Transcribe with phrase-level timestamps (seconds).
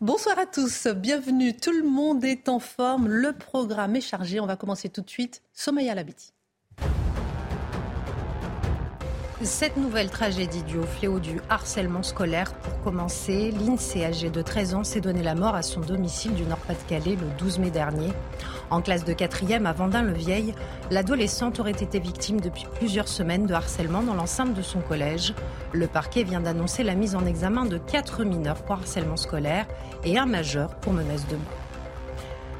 [0.00, 1.54] Bonsoir à tous, bienvenue.
[1.54, 3.06] Tout le monde est en forme.
[3.06, 4.40] Le programme est chargé.
[4.40, 5.42] On va commencer tout de suite.
[5.52, 6.32] Sommeil à l'habit.
[9.42, 14.74] Cette nouvelle tragédie due au fléau du harcèlement scolaire, pour commencer, l'INSEE, âgée de 13
[14.74, 18.08] ans, s'est donné la mort à son domicile du Nord-Pas-de-Calais le 12 mai dernier.
[18.68, 20.54] En classe de 4e à Vendin-le-Vieil,
[20.90, 25.32] l'adolescente aurait été victime depuis plusieurs semaines de harcèlement dans l'enceinte de son collège.
[25.72, 29.66] Le parquet vient d'annoncer la mise en examen de quatre mineurs pour harcèlement scolaire
[30.04, 31.69] et un majeur pour menace de mort.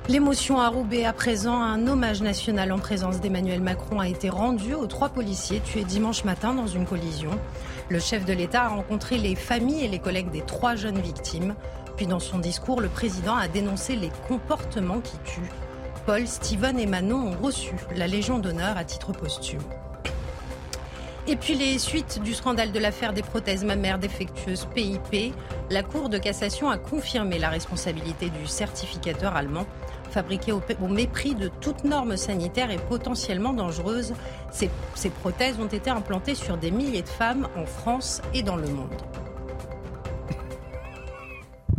[0.09, 4.75] L'émotion à Roubaix à présent, un hommage national en présence d'Emmanuel Macron a été rendu
[4.75, 7.31] aux trois policiers tués dimanche matin dans une collision.
[7.89, 11.55] Le chef de l'État a rencontré les familles et les collègues des trois jeunes victimes.
[11.97, 15.53] Puis dans son discours, le président a dénoncé les comportements qui tuent.
[16.07, 19.61] Paul, Steven et Manon ont reçu la Légion d'honneur à titre posthume.
[21.27, 25.35] Et puis les suites du scandale de l'affaire des prothèses mammaires défectueuses PIP,
[25.71, 29.67] la Cour de cassation a confirmé la responsabilité du certificateur allemand
[30.11, 34.15] fabriquées au, mépris de toute norme sanitaire et potentiellement dangereuses.
[34.51, 38.57] Ces, ces prothèses ont été implantées sur des milliers de femmes en France et dans
[38.57, 39.30] le monde.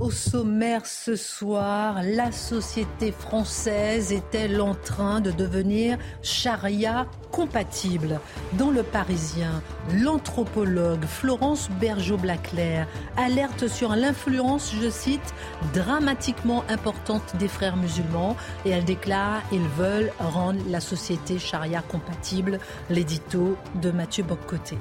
[0.01, 8.19] Au sommaire ce soir, la société française est-elle en train de devenir charia compatible?
[8.53, 9.61] Dans le Parisien,
[9.93, 15.35] l'anthropologue Florence Bergeau-Blaclair alerte sur l'influence, je cite,
[15.71, 18.35] dramatiquement importante des frères musulmans
[18.65, 22.57] et elle déclare ils veulent rendre la société charia compatible,
[22.89, 24.79] l'édito de Mathieu Boccoté.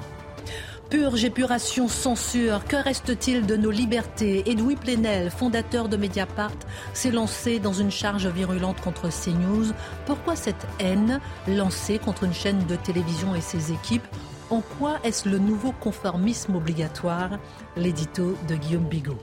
[0.91, 4.43] Purge, épuration, censure, que reste-t-il de nos libertés?
[4.45, 6.51] Edoui Plenel, fondateur de Mediapart,
[6.93, 9.71] s'est lancé dans une charge virulente contre CNews.
[10.05, 14.05] Pourquoi cette haine lancée contre une chaîne de télévision et ses équipes?
[14.49, 17.39] En quoi est-ce le nouveau conformisme obligatoire?
[17.77, 19.17] L'édito de Guillaume Bigot.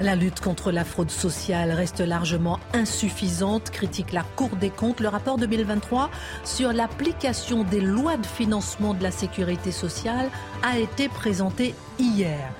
[0.00, 4.98] La lutte contre la fraude sociale reste largement insuffisante, critique la Cour des comptes.
[4.98, 6.10] Le rapport 2023
[6.42, 10.30] sur l'application des lois de financement de la sécurité sociale
[10.64, 12.50] a été présenté hier.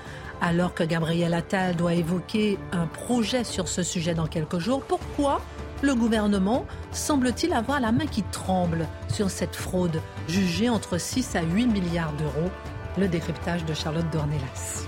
[0.41, 5.41] Alors que Gabriel Attal doit évoquer un projet sur ce sujet dans quelques jours, pourquoi
[5.81, 11.41] le gouvernement semble-t-il avoir la main qui tremble sur cette fraude jugée entre 6 à
[11.41, 12.49] 8 milliards d'euros?
[12.97, 14.87] Le décryptage de Charlotte Dornelas.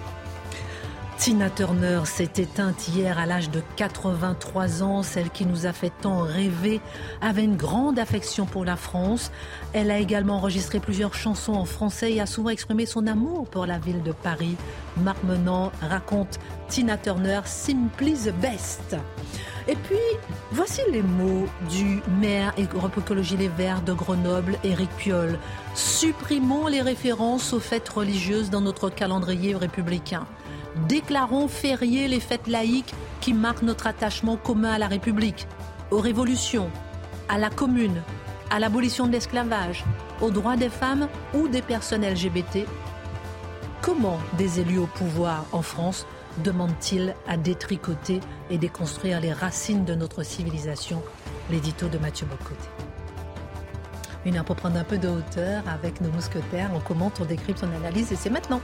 [1.17, 5.91] Tina Turner s'est éteinte hier à l'âge de 83 ans, celle qui nous a fait
[6.01, 6.79] tant rêver,
[7.21, 9.31] avait une grande affection pour la France.
[9.73, 13.65] Elle a également enregistré plusieurs chansons en français et a souvent exprimé son amour pour
[13.65, 14.55] la ville de Paris.
[14.97, 16.39] Marc Menant raconte
[16.69, 18.95] Tina Turner Simply the Best.
[19.67, 19.97] Et puis,
[20.51, 25.39] voici les mots du maire Europe Écologie Les Verts de Grenoble, Éric Piolle.
[25.73, 30.25] Supprimons les références aux fêtes religieuses dans notre calendrier républicain.
[30.85, 35.47] Déclarons fériés les fêtes laïques qui marquent notre attachement commun à la République,
[35.91, 36.69] aux révolutions,
[37.29, 38.01] à la commune,
[38.49, 39.83] à l'abolition de l'esclavage,
[40.21, 42.65] aux droits des femmes ou des personnes LGBT.
[43.81, 46.05] Comment des élus au pouvoir en France
[46.43, 51.01] demandent-ils à détricoter et déconstruire les racines de notre civilisation?
[51.49, 52.69] L'édito de Mathieu Bocoté.
[54.25, 56.69] Une pour prendre un peu de hauteur avec nos mousquetaires.
[56.75, 58.61] On commente, on décrypte, on analyse et c'est maintenant.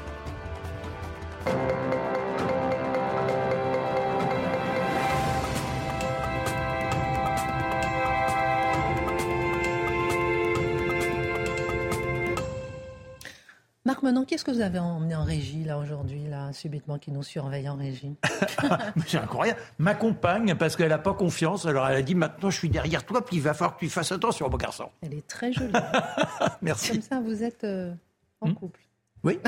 [14.03, 17.23] Marc Menon, qu'est-ce que vous avez emmené en régie là aujourd'hui, là, subitement, qui nous
[17.23, 18.15] surveille en régie?
[19.07, 19.59] C'est incroyable.
[19.77, 23.05] Ma compagne, parce qu'elle n'a pas confiance, alors elle a dit maintenant je suis derrière
[23.05, 24.89] toi, puis il va falloir que tu fasses attention, mon garçon.
[25.01, 25.71] Elle est très jolie.
[26.61, 26.91] Merci.
[26.91, 27.93] Comme ça, vous êtes euh,
[28.41, 28.81] en Hmm couple.
[29.23, 29.39] Oui.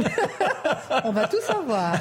[1.04, 1.94] On va tout savoir.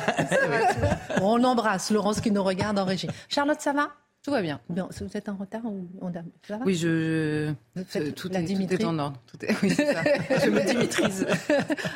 [1.22, 3.10] on embrasse Laurence qui nous regarde en régie.
[3.28, 3.90] Charlotte, ça va?
[4.24, 4.60] Tout va bien.
[4.70, 4.84] Vous
[5.14, 6.22] êtes en retard ou on a...
[6.44, 7.54] ça va Oui, je,
[7.86, 9.22] faites tout, la est, tout Dimitri est en ordre.
[9.28, 10.04] Tout est, oui, c'est ça.
[10.44, 11.26] je me dimitrise.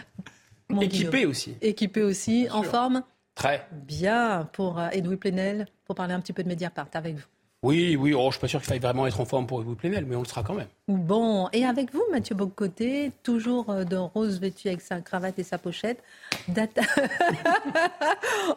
[0.70, 1.32] Mon Équipé Guillaume.
[1.32, 1.56] aussi.
[1.62, 2.72] Équipé aussi, Bien en sûr.
[2.72, 3.04] forme
[3.36, 3.68] Très.
[3.72, 7.26] Bien, pour euh, Edoui Plenel, pour parler un petit peu de Mediapart avec vous.
[7.64, 9.76] Oui, oui, oh, je suis pas sûr qu'il faille vraiment être en forme pour Louis
[9.76, 10.68] Plenel, mais on le sera quand même.
[10.90, 15.44] Bon, et avec vous, Mathieu Bocoté, toujours euh, de rose vêtu avec sa cravate et
[15.44, 16.04] sa pochette,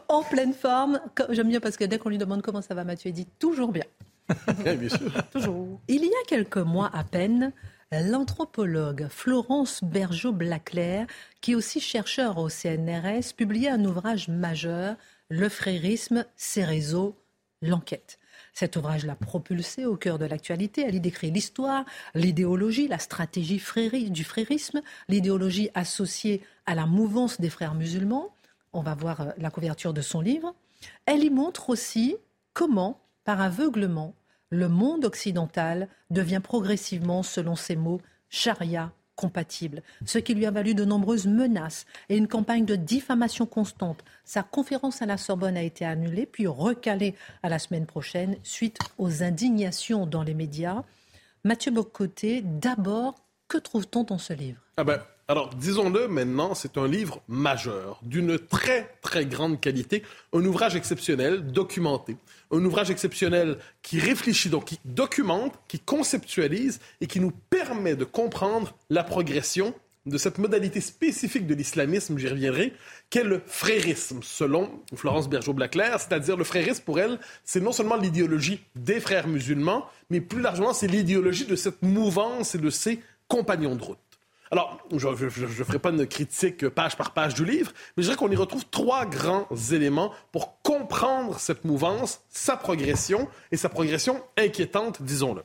[0.09, 1.01] en pleine forme.
[1.31, 3.71] J'aime bien parce que dès qu'on lui demande comment ça va, Mathieu, il dit toujours
[3.71, 3.85] bien.
[4.59, 5.13] bien sûr.
[5.31, 5.79] toujours.
[5.87, 7.53] Il y a quelques mois à peine,
[7.93, 11.07] l'anthropologue Florence Bergeau-Blaclair,
[11.41, 14.97] qui est aussi chercheur au CNRS, publiait un ouvrage majeur,
[15.29, 17.15] Le frérisme, ses réseaux,
[17.63, 18.19] l'enquête.
[18.59, 20.81] Cet ouvrage l'a propulsé au cœur de l'actualité.
[20.81, 23.61] Elle y décrit l'histoire, l'idéologie, la stratégie
[24.09, 28.35] du frérisme, l'idéologie associée à la mouvance des frères musulmans.
[28.73, 30.55] On va voir euh, la couverture de son livre.
[31.05, 32.17] Elle y montre aussi
[32.55, 34.15] comment, par aveuglement,
[34.49, 38.01] le monde occidental devient progressivement, selon ses mots,
[38.31, 43.47] charia compatible, ce qui lui a valu de nombreuses menaces et une campagne de diffamation
[43.47, 44.05] constante.
[44.25, 48.79] Sa conférence à la Sorbonne a été annulée, puis recalée à la semaine prochaine suite
[48.99, 50.85] aux indignations dans les médias.
[51.45, 53.17] Mathieu Bocoté, d'abord,
[53.49, 54.61] que trouve-t-on dans ce livre?
[54.77, 60.45] Ah ben, alors, disons-le maintenant, c'est un livre majeur, d'une très, très grande qualité, un
[60.45, 62.17] ouvrage exceptionnel, documenté,
[62.53, 68.05] un ouvrage exceptionnel qui réfléchit, donc qui documente, qui conceptualise et qui nous permet de
[68.05, 69.75] comprendre la progression
[70.07, 72.73] de cette modalité spécifique de l'islamisme, j'y reviendrai,
[73.11, 78.61] qu'est le frérisme, selon Florence Bergeau-Blaclair, c'est-à-dire le frérisme pour elle, c'est non seulement l'idéologie
[78.77, 83.75] des frères musulmans, mais plus largement, c'est l'idéologie de cette mouvance et de ses compagnons
[83.75, 83.99] de route.
[84.51, 88.17] Alors, je ne ferai pas une critique page par page du livre, mais je dirais
[88.17, 94.23] qu'on y retrouve trois grands éléments pour comprendre cette mouvance, sa progression et sa progression
[94.37, 95.43] inquiétante, disons-le.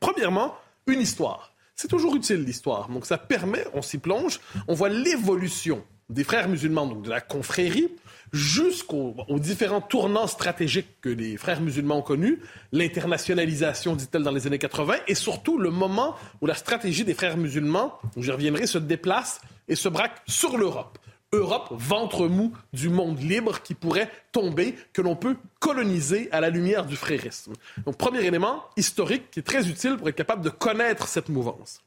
[0.00, 0.54] Premièrement,
[0.86, 1.54] une histoire.
[1.76, 2.88] C'est toujours utile l'histoire.
[2.88, 7.20] Donc ça permet, on s'y plonge, on voit l'évolution des frères musulmans, donc de la
[7.20, 7.88] confrérie,
[8.32, 12.40] jusqu'aux différents tournants stratégiques que les frères musulmans ont connus,
[12.72, 17.36] l'internationalisation, dit-elle, dans les années 80, et surtout le moment où la stratégie des frères
[17.36, 20.98] musulmans, j'y reviendrai, se déplace et se braque sur l'Europe.
[21.32, 26.48] Europe, ventre mou du monde libre qui pourrait tomber, que l'on peut coloniser à la
[26.48, 27.54] lumière du frérisme.
[27.84, 31.83] Donc, premier élément historique qui est très utile pour être capable de connaître cette mouvance.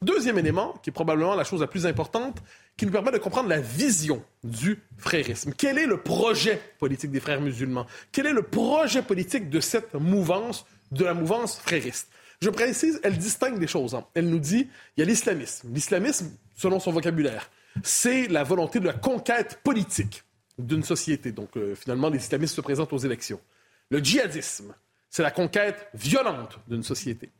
[0.00, 2.38] Deuxième élément, qui est probablement la chose la plus importante,
[2.76, 5.52] qui nous permet de comprendre la vision du frérisme.
[5.56, 7.86] Quel est le projet politique des frères musulmans?
[8.12, 12.08] Quel est le projet politique de cette mouvance, de la mouvance frériste?
[12.40, 13.96] Je précise, elle distingue des choses.
[13.96, 14.06] Hein.
[14.14, 15.68] Elle nous dit, il y a l'islamisme.
[15.74, 17.50] L'islamisme, selon son vocabulaire,
[17.82, 20.22] c'est la volonté de la conquête politique
[20.58, 21.32] d'une société.
[21.32, 23.40] Donc, euh, finalement, les islamistes se présentent aux élections.
[23.90, 24.74] Le djihadisme,
[25.10, 27.30] c'est la conquête violente d'une société.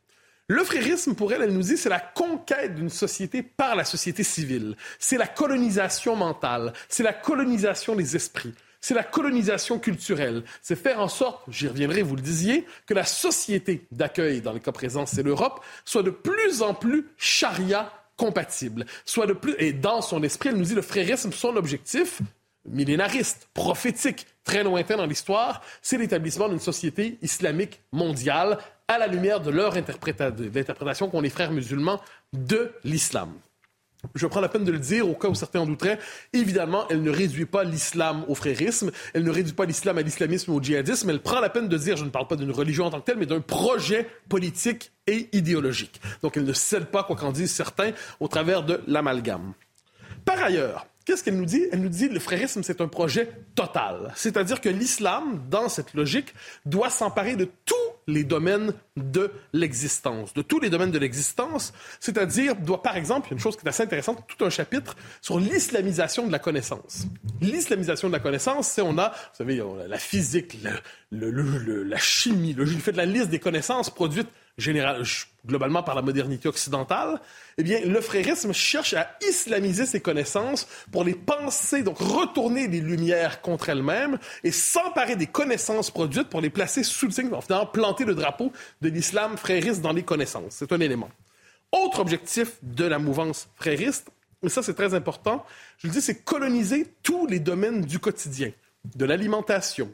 [0.50, 4.23] Le frérisme, pour elle, elle nous dit, c'est la conquête d'une société par la société
[4.23, 4.77] civile.
[4.99, 6.73] C'est la colonisation mentale.
[6.89, 8.55] C'est la colonisation des esprits.
[8.81, 10.45] C'est la colonisation culturelle.
[10.62, 14.59] C'est faire en sorte, j'y reviendrai, vous le disiez, que la société d'accueil, dans le
[14.59, 18.87] cas présent, c'est l'Europe, soit de plus en plus charia compatible.
[19.05, 22.21] Soit de plus, et dans son esprit, elle nous dit le frérisme, son objectif,
[22.65, 29.40] millénariste, prophétique, très lointain dans l'histoire, c'est l'établissement d'une société islamique mondiale à la lumière
[29.40, 32.00] de leur interprétation qu'ont les frères musulmans
[32.32, 33.32] de l'islam.
[34.14, 35.99] Je prends la peine de le dire au cas où certains en douteraient.
[36.32, 40.52] Évidemment, elle ne réduit pas l'islam au frérisme, elle ne réduit pas l'islam à l'islamisme
[40.52, 42.87] ou au djihadisme, elle prend la peine de dire, je ne parle pas d'une religion
[42.87, 46.00] en tant que telle, mais d'un projet politique et idéologique.
[46.23, 47.90] Donc elle ne cède pas, quoi qu'en disent certains,
[48.20, 49.52] au travers de l'amalgame.
[50.25, 51.64] Par ailleurs, Qu'est-ce qu'elle nous dit?
[51.73, 54.12] Elle nous dit que le frérisme, c'est un projet total.
[54.14, 56.35] C'est-à-dire que l'islam, dans cette logique,
[56.66, 57.75] doit s'emparer de tous
[58.09, 63.31] les domaines de l'existence, de tous les domaines de l'existence, c'est-à-dire doit, par exemple, il
[63.31, 66.41] y a une chose qui est assez intéressante, tout un chapitre sur l'islamisation de la
[66.41, 67.07] connaissance.
[67.41, 70.59] L'islamisation de la connaissance, c'est on a, vous savez, la physique,
[71.12, 75.05] la chimie, le, fait de la liste des connaissances produites général,
[75.49, 77.21] globalement par la modernité occidentale,
[77.57, 82.81] eh bien, le frérisme cherche à islamiser ses connaissances pour les penser, donc retourner les
[82.81, 87.67] lumières contre elles-mêmes et s'emparer des connaissances produites pour les placer sous le signe, finalement,
[87.67, 88.52] planter le drapeau
[88.83, 90.52] de l'islam frériste dans les connaissances.
[90.52, 91.11] C'est un élément.
[91.73, 94.09] Autre objectif de la mouvance frériste,
[94.43, 95.45] et ça c'est très important,
[95.78, 98.52] je le dis, c'est coloniser tous les domaines du quotidien,
[98.95, 99.90] de l'alimentation,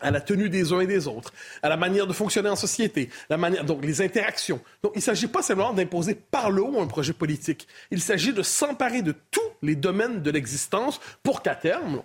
[0.00, 1.32] à la tenue des uns et des autres,
[1.62, 4.60] à la manière de fonctionner en société, la manière, donc les interactions.
[4.82, 7.68] Donc il ne s'agit pas simplement d'imposer par le haut un projet politique.
[7.90, 12.02] Il s'agit de s'emparer de tous les domaines de l'existence pour qu'à terme,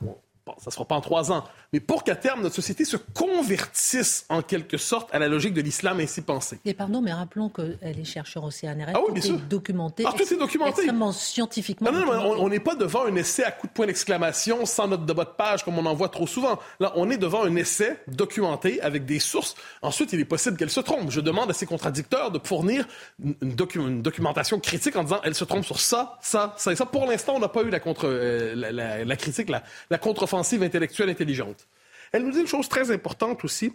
[0.58, 4.26] ça ne sera pas en trois ans, mais pour qu'à terme, notre société se convertisse
[4.30, 6.60] en quelque sorte à la logique de l'islam ainsi pensé.
[6.66, 8.92] Et pardon, mais rappelons qu'elle est chercheure au CNRS.
[8.94, 10.04] Ah oui, est documenté.
[10.08, 10.72] Ah, tout est documenté.
[10.72, 11.92] Extrêmement scientifiquement.
[11.92, 15.06] Non, non, on- n'est pas devant un essai à coup de point d'exclamation sans note
[15.06, 16.58] de bas de page comme on en voit trop souvent.
[16.80, 19.56] Là, on est devant un essai documenté avec des sources.
[19.84, 21.12] Ensuite, il est possible qu'elle se trompe.
[21.12, 22.88] Je demande à ces contradicteurs de fournir
[23.24, 26.72] une, une docu- une documentation critique en disant elle se trompe sur ça, ça, ça
[26.72, 26.86] et ça.
[26.88, 29.98] Pour l'instant, on n'a pas eu la, contre, euh, la, la- la critique, la, la
[30.00, 31.68] contre-offensive intellectuelle intelligente.
[32.12, 33.74] Elle nous dit une chose très importante aussi.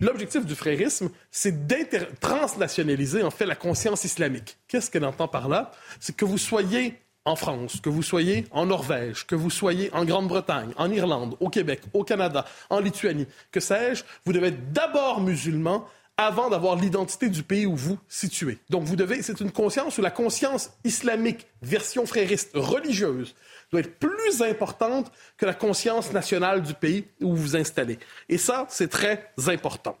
[0.00, 4.56] L'objectif du frérisme, c'est d'inter-transnationaliser en fait la conscience islamique.
[4.66, 5.70] Qu'est-ce qu'elle entend par là?
[6.00, 10.06] C'est que vous soyez en France, que vous soyez en Norvège, que vous soyez en
[10.06, 15.20] Grande-Bretagne, en Irlande, au Québec, au Canada, en Lituanie, que sais-je, vous devez être d'abord
[15.20, 18.58] musulman avant d'avoir l'identité du pays où vous situez.
[18.68, 23.34] Donc vous devez, c'est une conscience où la conscience islamique, version frériste, religieuse,
[23.70, 27.98] doit être plus importante que la conscience nationale du pays où vous vous installez.
[28.28, 29.96] Et ça, c'est très important.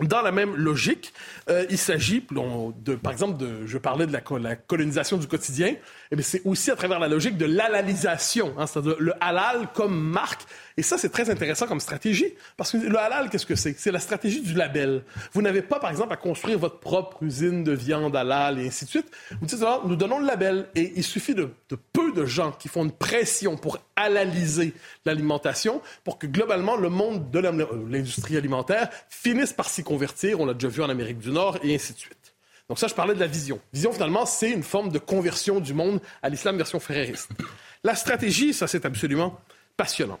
[0.00, 1.14] Dans la même logique,
[1.48, 5.74] euh, il s'agit, par exemple, de, je parlais de la colonisation du quotidien,
[6.10, 10.42] eh c'est aussi à travers la logique de l'halalisation, hein, c'est-à-dire le halal comme marque.
[10.76, 13.74] Et ça, c'est très intéressant comme stratégie, parce que le halal, qu'est-ce que c'est?
[13.78, 15.04] C'est la stratégie du label.
[15.32, 18.84] Vous n'avez pas, par exemple, à construire votre propre usine de viande halal et ainsi
[18.84, 19.10] de suite.
[19.40, 22.68] Vous dites, nous donnons le label, et il suffit de, de peu de gens qui
[22.68, 24.74] font une pression pour halaliser
[25.06, 30.40] l'alimentation, pour que globalement, le monde de euh, l'industrie alimentaire finisse par s'y convertir.
[30.40, 32.25] On l'a déjà vu en Amérique du Nord, et ainsi de suite.
[32.68, 33.60] Donc ça, je parlais de la vision.
[33.72, 37.30] Vision, finalement, c'est une forme de conversion du monde à l'islam version frériste.
[37.84, 39.40] La stratégie, ça, c'est absolument
[39.76, 40.18] passionnant.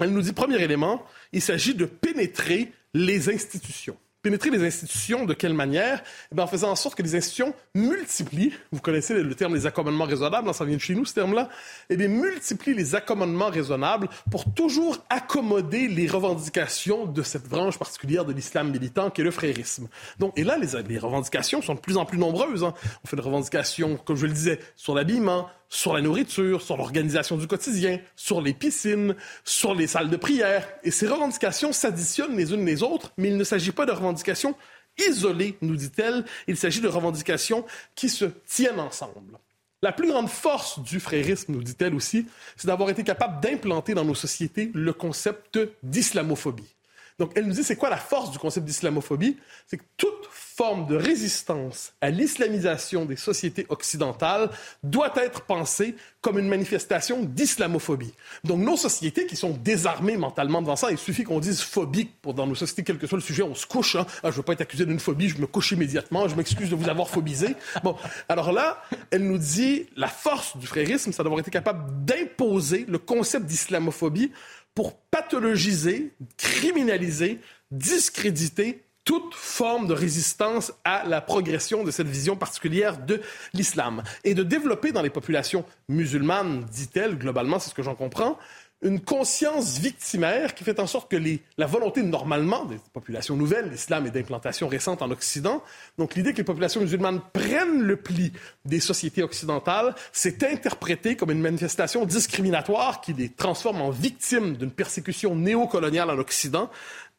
[0.00, 3.96] Elle nous dit, premier élément, il s'agit de pénétrer les institutions.
[4.24, 6.02] Pénétrer les institutions de quelle manière?
[6.32, 9.66] Eh bien, En faisant en sorte que les institutions multiplient, vous connaissez le terme des
[9.66, 11.50] accommodements raisonnables, hein, ça vient de chez nous ce terme-là,
[11.90, 18.24] eh bien, multiplient les accommodements raisonnables pour toujours accommoder les revendications de cette branche particulière
[18.24, 19.88] de l'islam militant qui est le frérisme.
[20.18, 22.64] Donc, et là, les, les revendications sont de plus en plus nombreuses.
[22.64, 22.72] hein.
[23.04, 27.36] On fait des revendications, comme je le disais, sur l'habillement, sur la nourriture, sur l'organisation
[27.36, 30.68] du quotidien, sur les piscines, sur les salles de prière.
[30.84, 34.54] Et ces revendications s'additionnent les unes les autres, mais il ne s'agit pas de revendications
[34.98, 36.24] isolées, nous dit-elle.
[36.46, 37.66] Il s'agit de revendications
[37.96, 39.36] qui se tiennent ensemble.
[39.82, 42.26] La plus grande force du frérisme, nous dit-elle aussi,
[42.56, 46.73] c'est d'avoir été capable d'implanter dans nos sociétés le concept d'islamophobie.
[47.18, 49.36] Donc, elle nous dit, c'est quoi la force du concept d'islamophobie?
[49.66, 54.50] C'est que toute forme de résistance à l'islamisation des sociétés occidentales
[54.82, 58.12] doit être pensée comme une manifestation d'islamophobie.
[58.42, 62.34] Donc, nos sociétés qui sont désarmées mentalement devant ça, il suffit qu'on dise phobique pour
[62.34, 63.96] dans nos sociétés, quel que soit le sujet, on se couche.
[63.96, 64.06] Hein.
[64.22, 66.76] Ah, je veux pas être accusé d'une phobie, je me couche immédiatement, je m'excuse de
[66.76, 67.54] vous avoir phobisé.
[67.82, 67.96] Bon,
[68.28, 72.98] alors là, elle nous dit, la force du frérisme, c'est d'avoir été capable d'imposer le
[72.98, 74.32] concept d'islamophobie
[74.74, 77.40] pour pathologiser, criminaliser,
[77.70, 83.20] discréditer toute forme de résistance à la progression de cette vision particulière de
[83.52, 84.02] l'islam.
[84.24, 88.38] Et de développer dans les populations musulmanes, dit-elle, globalement, c'est ce que j'en comprends,
[88.84, 93.70] une conscience victimaire qui fait en sorte que les, la volonté normalement des populations nouvelles,
[93.70, 95.62] l'islam est d'implantation récente en Occident,
[95.98, 98.32] donc l'idée que les populations musulmanes prennent le pli
[98.66, 104.70] des sociétés occidentales, c'est interprété comme une manifestation discriminatoire qui les transforme en victimes d'une
[104.70, 106.70] persécution néocoloniale en Occident.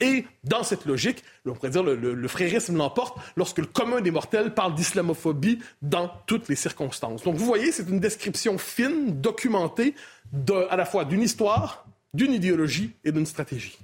[0.02, 4.12] Et dans cette logique, on pourrait dire le, le, frérisme l'emporte lorsque le commun des
[4.12, 7.24] mortels parle d'islamophobie dans toutes les circonstances.
[7.24, 9.96] Donc vous voyez, c'est une description fine, documentée,
[10.70, 13.78] à la fois d'une histoire, d'une idéologie et d'une stratégie.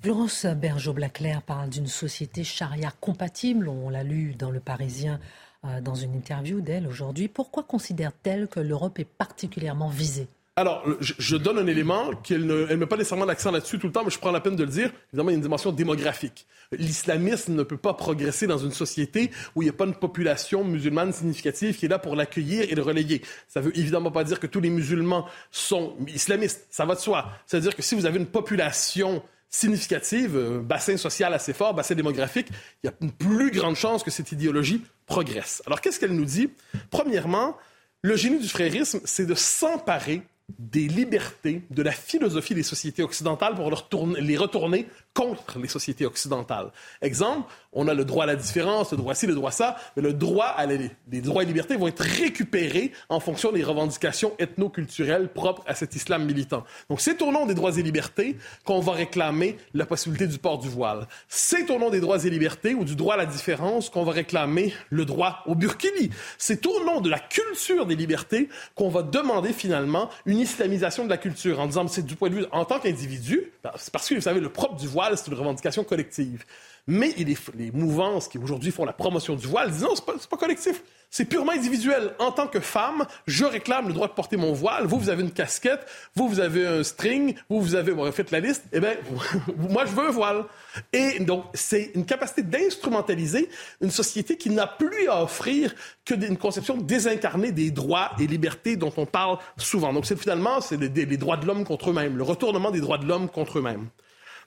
[0.00, 3.68] Florence Bergeau-Blaclair parle d'une société charia compatible.
[3.68, 5.18] On l'a lu dans Le Parisien
[5.64, 7.28] euh, dans une interview d'elle aujourd'hui.
[7.28, 10.28] Pourquoi considère-t-elle que l'Europe est particulièrement visée?
[10.56, 13.88] Alors, je, je, donne un élément qu'elle ne elle met pas nécessairement l'accent là-dessus tout
[13.88, 14.90] le temps, mais je prends la peine de le dire.
[15.12, 16.46] Évidemment, il y a une dimension démographique.
[16.70, 20.62] L'islamisme ne peut pas progresser dans une société où il n'y a pas une population
[20.62, 23.22] musulmane significative qui est là pour l'accueillir et le relayer.
[23.48, 26.68] Ça veut évidemment pas dire que tous les musulmans sont islamistes.
[26.70, 27.32] Ça va de soi.
[27.46, 32.48] C'est-à-dire que si vous avez une population significative, euh, bassin social assez fort, bassin démographique,
[32.82, 35.62] il y a une plus grande chance que cette idéologie progresse.
[35.66, 36.50] Alors, qu'est-ce qu'elle nous dit?
[36.90, 37.56] Premièrement,
[38.02, 40.22] le génie du frérisme, c'est de s'emparer
[40.58, 43.70] des libertés, de la philosophie des sociétés occidentales pour
[44.18, 46.70] les retourner contre les sociétés occidentales.
[47.00, 50.02] Exemple, on a le droit à la différence, le droit ci, le droit ça, mais
[50.02, 54.32] le droit à les, les droits et libertés vont être récupérés en fonction des revendications
[54.38, 56.64] ethno-culturelles propres à cet islam militant.
[56.90, 60.58] Donc c'est au nom des droits et libertés qu'on va réclamer la possibilité du port
[60.58, 61.06] du voile.
[61.28, 64.12] C'est au nom des droits et libertés ou du droit à la différence qu'on va
[64.12, 66.10] réclamer le droit au burkini.
[66.38, 71.10] C'est au nom de la culture des libertés qu'on va demander finalement une islamisation de
[71.10, 74.14] la culture en disant c'est du point de vue en tant qu'individu, ben, parce que
[74.14, 76.44] vous savez le propre du voile c'est une revendication collective.
[76.86, 80.04] Mais il est, les mouvances qui aujourd'hui font la promotion du voile disent non c'est
[80.04, 80.82] pas, pas collectif,
[81.14, 82.12] c'est purement individuel.
[82.18, 84.84] En tant que femme, je réclame le droit de porter mon voile.
[84.84, 85.86] Vous, vous avez une casquette.
[86.16, 87.36] Vous, vous avez un string.
[87.48, 88.64] Vous, vous avez, bon, faites la liste.
[88.72, 88.94] Eh bien,
[89.70, 90.44] moi, je veux un voile.
[90.92, 93.48] Et donc, c'est une capacité d'instrumentaliser
[93.80, 95.72] une société qui n'a plus à offrir
[96.04, 99.92] que une conception désincarnée des droits et libertés dont on parle souvent.
[99.92, 103.28] Donc, finalement, c'est les droits de l'homme contre eux-mêmes, le retournement des droits de l'homme
[103.28, 103.88] contre eux-mêmes.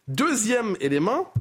[0.08, 1.34] Deuxième élément,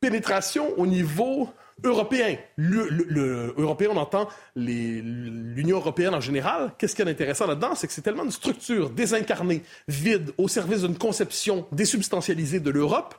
[0.00, 1.48] pénétration au niveau
[1.82, 2.36] européen.
[2.56, 6.72] Le, européen, on entend l'Union européenne en général.
[6.78, 7.74] Qu'est-ce qui est intéressant là-dedans?
[7.74, 13.14] C'est que c'est tellement une structure désincarnée, vide, au service d'une conception désubstantialisée de l'Europe,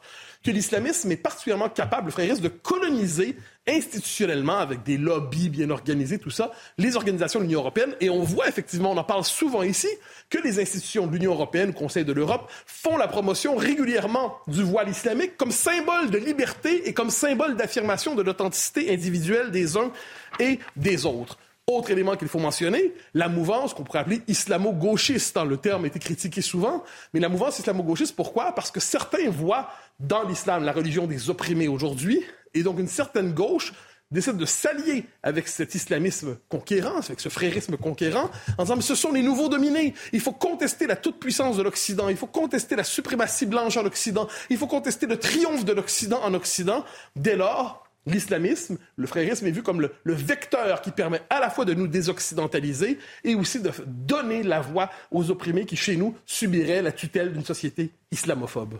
[0.45, 3.35] que l'islamisme est particulièrement capable, frère, de coloniser
[3.67, 7.95] institutionnellement, avec des lobbies bien organisés, tout ça, les organisations de l'Union européenne.
[7.99, 9.87] Et on voit effectivement, on en parle souvent ici,
[10.29, 14.61] que les institutions de l'Union européenne, le Conseil de l'Europe, font la promotion régulièrement du
[14.61, 19.91] voile islamique comme symbole de liberté et comme symbole d'affirmation de l'authenticité individuelle des uns
[20.39, 21.39] et des autres.
[21.67, 25.35] Autre élément qu'il faut mentionner, la mouvance qu'on pourrait appeler islamo-gauchiste.
[25.35, 28.53] Hein, le terme a été critiqué souvent, mais la mouvance islamo-gauchiste, pourquoi?
[28.53, 29.69] Parce que certains voient
[29.99, 32.21] dans l'islam la religion des opprimés aujourd'hui,
[32.53, 33.73] et donc une certaine gauche
[34.11, 38.93] décide de s'allier avec cet islamisme conquérant, avec ce frérisme conquérant, en disant, mais ce
[38.93, 39.95] sont les nouveaux dominés.
[40.13, 42.09] Il faut contester la toute-puissance de l'Occident.
[42.09, 44.27] Il faut contester la suprématie blanche en Occident.
[44.51, 46.85] Il faut contester le triomphe de l'Occident en Occident.
[47.15, 51.49] Dès lors, l'islamisme, le frérisme est vu comme le, le, vecteur qui permet à la
[51.49, 56.15] fois de nous désoccidentaliser et aussi de donner la voix aux opprimés qui, chez nous,
[56.25, 58.75] subiraient la tutelle d'une société islamophobe.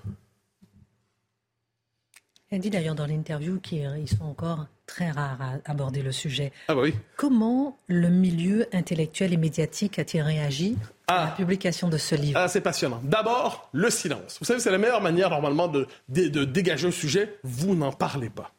[2.51, 6.51] Elle dit d'ailleurs dans l'interview qu'ils sont encore très rares à aborder le sujet.
[6.67, 6.93] Ah bah oui.
[7.17, 10.77] Comment le milieu intellectuel et médiatique a-t-il réagi
[11.07, 12.39] à la publication de ce livre?
[12.39, 13.01] Ah, c'est passionnant.
[13.03, 14.37] D'abord, le silence.
[14.39, 17.39] Vous savez, c'est la meilleure manière normalement de, de, de dégager un sujet.
[17.43, 18.51] Vous n'en parlez pas.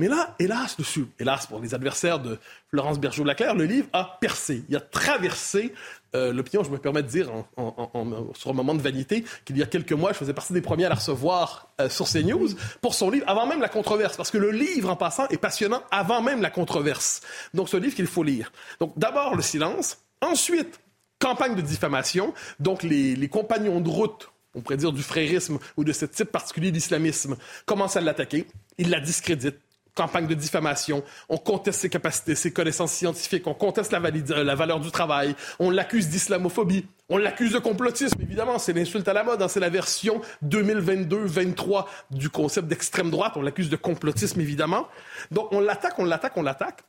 [0.00, 2.38] Mais là, hélas, dessus, hélas pour les adversaires de
[2.70, 4.62] Florence Bergeau-Laclaire, le livre a percé.
[4.68, 5.74] Il a traversé
[6.14, 6.62] euh, l'opinion.
[6.62, 9.62] Je me permets de dire, en, en, en, sur un moment de vanité, qu'il y
[9.62, 12.50] a quelques mois, je faisais partie des premiers à la recevoir euh, sur CNews
[12.80, 14.16] pour son livre, avant même la controverse.
[14.16, 17.20] Parce que le livre, en passant, est passionnant avant même la controverse.
[17.52, 18.52] Donc, un livre qu'il faut lire.
[18.78, 19.98] Donc, d'abord, le silence.
[20.20, 20.78] Ensuite,
[21.18, 22.34] campagne de diffamation.
[22.60, 26.32] Donc, les, les compagnons de route on pourrait dire du frérisme ou de ce type
[26.32, 28.46] particulier d'islamisme, commencent à l'attaquer.
[28.78, 29.60] Ils la discréditent
[29.98, 34.78] campagne de diffamation, on conteste ses capacités, ses connaissances scientifiques, on conteste la, la valeur
[34.78, 39.42] du travail, on l'accuse d'islamophobie, on l'accuse de complotisme, évidemment, c'est l'insulte à la mode,
[39.42, 39.48] hein.
[39.48, 44.86] c'est la version 2022-23 du concept d'extrême droite, on l'accuse de complotisme, évidemment.
[45.32, 46.84] Donc on l'attaque, on l'attaque, on l'attaque,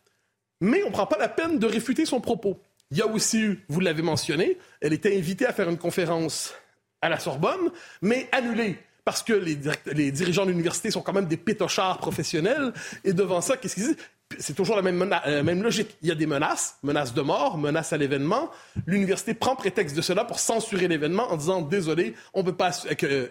[0.62, 2.60] mais on ne prend pas la peine de réfuter son propos.
[2.92, 6.54] Il y a aussi eu, vous l'avez mentionné, elle était invitée à faire une conférence
[7.02, 7.72] à la Sorbonne,
[8.04, 8.78] mais annulée
[9.10, 9.58] parce que les,
[9.92, 12.74] les dirigeants de l'université sont quand même des pétochards professionnels.
[13.04, 13.98] Et devant ça, qu'est-ce qu'ils disent?
[14.38, 15.98] C'est toujours la même, euh, même, logique.
[16.04, 18.52] Il y a des menaces, menaces de mort, menaces à l'événement.
[18.86, 22.70] L'université prend prétexte de cela pour censurer l'événement en disant désolé, on ne peut pas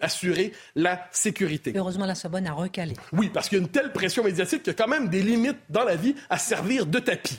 [0.00, 1.72] assurer la sécurité.
[1.76, 2.94] Heureusement, la Sorbonne a recalé.
[3.12, 5.22] Oui, parce qu'il y a une telle pression médiatique qu'il y a quand même des
[5.22, 7.38] limites dans la vie à servir de tapis.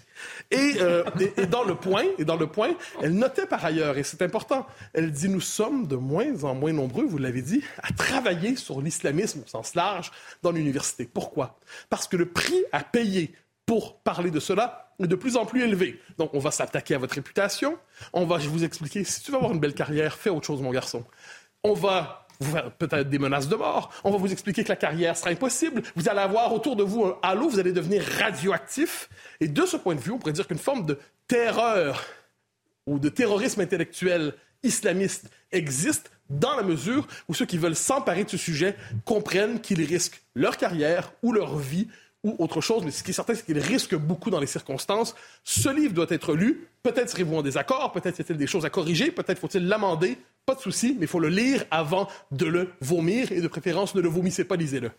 [0.52, 1.04] Et, euh,
[1.38, 4.66] et, dans le point, et dans le point, elle notait par ailleurs, et c'est important,
[4.94, 8.82] elle dit nous sommes de moins en moins nombreux, vous l'avez dit, à travailler sur
[8.82, 11.10] l'islamisme au sens large dans l'université.
[11.12, 11.60] Pourquoi?
[11.90, 13.34] Parce que le prix à payer
[13.66, 16.02] pour parler de cela est de plus en plus élevé.
[16.18, 17.78] Donc, on va s'attaquer à votre réputation.
[18.14, 20.72] On va vous expliquer, si tu veux avoir une belle carrière, fais autre chose, mon
[20.72, 21.06] garçon.
[21.64, 23.92] On va vous peut-être des menaces de mort.
[24.04, 25.84] On va vous expliquer que la carrière sera impossible.
[25.96, 29.10] Vous allez avoir autour de vous un halo, vous allez devenir radioactif.
[29.42, 30.98] Et de ce point de vue, on pourrait dire qu'une forme de
[31.28, 32.06] terreur
[32.86, 38.30] ou de terrorisme intellectuel islamiste existe dans la mesure où ceux qui veulent s'emparer de
[38.30, 41.88] ce sujet comprennent qu'ils risquent leur carrière ou leur vie
[42.24, 45.16] ou autre chose, mais ce qui est certain, c'est qu'il risque beaucoup dans les circonstances.
[45.46, 46.68] Ce livre doit être lu.
[46.84, 50.18] Peut-être serez-vous en désaccord, peut-être y a-t-il des choses à corriger, peut-être faut-il l'amender.
[50.50, 53.94] Pas de souci, mais il faut le lire avant de le vomir et de préférence,
[53.94, 54.90] ne le vomissez pas, lisez-le.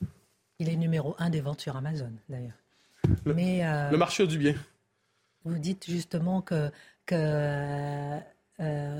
[0.61, 2.55] Il est numéro un des ventes sur Amazon, d'ailleurs.
[3.25, 4.55] Le, mais, euh, le marché du bien.
[5.45, 6.71] Vous dites justement que,
[7.05, 8.21] que euh,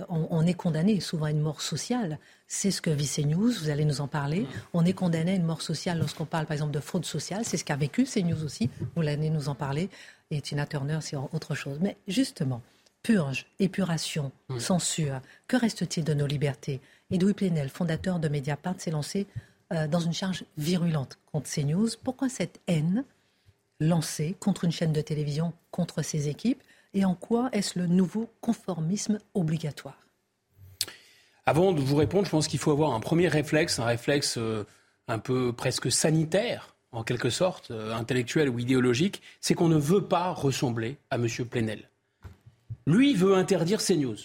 [0.09, 2.19] on, on, est condamné souvent à une mort sociale.
[2.49, 4.45] C'est ce que vit CNews, vous allez nous en parler.
[4.73, 7.43] On est condamné à une mort sociale lorsqu'on parle par exemple de fraude sociale.
[7.45, 8.71] C'est ce qu'a vécu CNews aussi.
[8.97, 9.89] Vous allez nous en parler.
[10.33, 11.79] Et Tina Turner, c'est autre chose.
[11.81, 12.61] Mais justement,
[13.03, 14.61] purge, épuration, oui.
[14.61, 16.81] censure, que reste-t-il de nos libertés?
[17.11, 19.27] Edoui Plenel, fondateur de Mediapart, s'est lancé
[19.73, 21.89] euh, dans une charge virulente contre CNews.
[22.03, 23.05] Pourquoi cette haine
[23.81, 26.63] lancée contre une chaîne de télévision, contre ses équipes?
[26.93, 29.99] Et en quoi est-ce le nouveau conformisme obligatoire?
[31.47, 34.67] Avant de vous répondre, je pense qu'il faut avoir un premier réflexe, un réflexe euh,
[35.09, 40.05] un peu presque sanitaire, en quelque sorte, euh, intellectuel ou idéologique, c'est qu'on ne veut
[40.05, 41.27] pas ressembler à M.
[41.49, 41.89] Plenel.
[42.87, 44.16] Lui veut interdire CNews.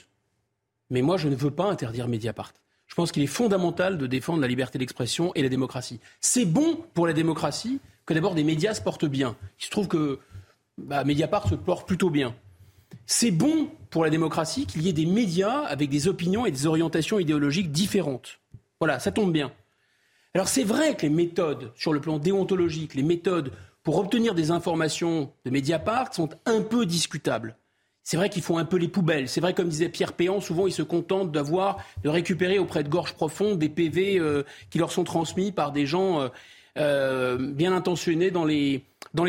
[0.90, 2.54] Mais moi, je ne veux pas interdire Mediapart.
[2.88, 6.00] Je pense qu'il est fondamental de défendre la liberté d'expression et la démocratie.
[6.22, 9.36] C'est bon pour la démocratie que d'abord des médias se portent bien.
[9.60, 10.20] Il se trouve que
[10.78, 12.36] bah, Mediapart se porte plutôt bien.
[13.08, 16.68] C'est bon pour la démocratie qu'il y ait des médias avec des opinions et des
[16.68, 18.40] orientations idéologiques différentes.
[18.80, 19.52] Voilà, ça tombe bien.
[20.34, 23.52] Alors c'est vrai que les méthodes, sur le plan déontologique, les méthodes
[23.84, 27.58] pour obtenir des informations de Mediapart sont un peu discutables.
[28.06, 29.28] C'est vrai qu'ils font un peu les poubelles.
[29.28, 32.88] C'est vrai, comme disait Pierre Péan, souvent ils se contentent d'avoir, de récupérer auprès de
[32.88, 36.28] gorges profondes des PV euh, qui leur sont transmis par des gens euh,
[36.78, 38.84] euh, bien intentionnés dans les,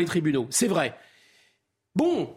[0.05, 0.45] tribunaux.
[0.51, 0.95] C'est vrai.
[1.95, 2.29] Bon,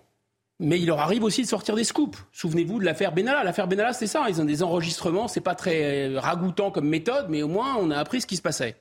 [0.59, 2.16] mais il leur arrive aussi de sortir des scoops.
[2.33, 3.44] Souvenez-vous de l'affaire Benalla.
[3.44, 4.24] L'affaire Benalla, c'est ça.
[4.31, 5.29] Ils ont des enregistrements.
[5.29, 8.42] C'est pas très ragoûtant comme méthode, mais au moins on a appris ce qui se
[8.42, 8.76] passait.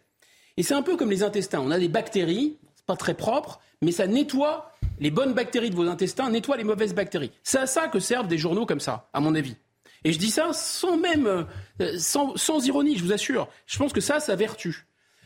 [0.56, 1.60] Et c'est un peu comme les intestins.
[1.60, 5.76] On a des bactéries, c'est pas très propre, mais ça nettoie les bonnes bactéries de
[5.76, 7.32] vos intestins, nettoie les mauvaises bactéries.
[7.44, 9.56] C'est à ça que servent des journaux comme ça, à mon avis.
[10.04, 11.28] Et je dis ça sans même,
[11.82, 13.50] euh, sans, sans ironie, je vous assure.
[13.66, 14.86] Je pense que ça, ça vertu.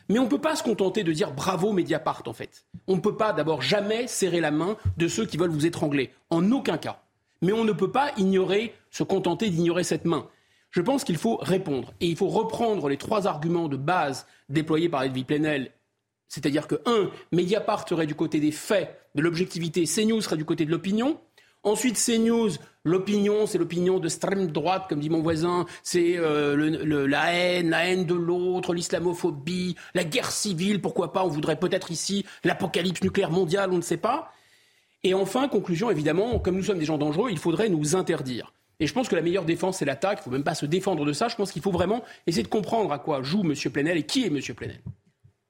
[0.09, 2.65] Mais on ne peut pas se contenter de dire bravo Mediapart, en fait.
[2.87, 6.11] On ne peut pas d'abord jamais serrer la main de ceux qui veulent vous étrangler.
[6.29, 7.01] En aucun cas.
[7.41, 10.27] Mais on ne peut pas ignorer, se contenter d'ignorer cette main.
[10.71, 11.93] Je pense qu'il faut répondre.
[12.01, 15.71] Et il faut reprendre les trois arguments de base déployés par Edwy Plenel.
[16.33, 20.65] C'est-à-dire que, un, Mediapart serait du côté des faits, de l'objectivité, CNews serait du côté
[20.65, 21.19] de l'opinion.
[21.61, 22.49] Ensuite, CNews,
[22.83, 25.67] l'opinion, c'est l'opinion de extrême droite, comme dit mon voisin.
[25.83, 31.23] C'est euh, la haine, la haine de l'autre, l'islamophobie, la guerre civile, pourquoi pas.
[31.23, 34.33] On voudrait peut-être ici l'apocalypse nucléaire mondiale, on ne sait pas.
[35.03, 38.53] Et enfin, conclusion, évidemment, comme nous sommes des gens dangereux, il faudrait nous interdire.
[38.79, 40.17] Et je pense que la meilleure défense, c'est l'attaque.
[40.17, 41.27] Il ne faut même pas se défendre de ça.
[41.27, 43.53] Je pense qu'il faut vraiment essayer de comprendre à quoi joue M.
[43.71, 44.41] Plenel et qui est M.
[44.55, 44.81] Plenel.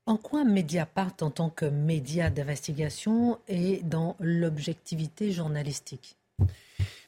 [0.05, 6.17] En quoi Mediapart, en tant que média d'investigation, est dans l'objectivité journalistique?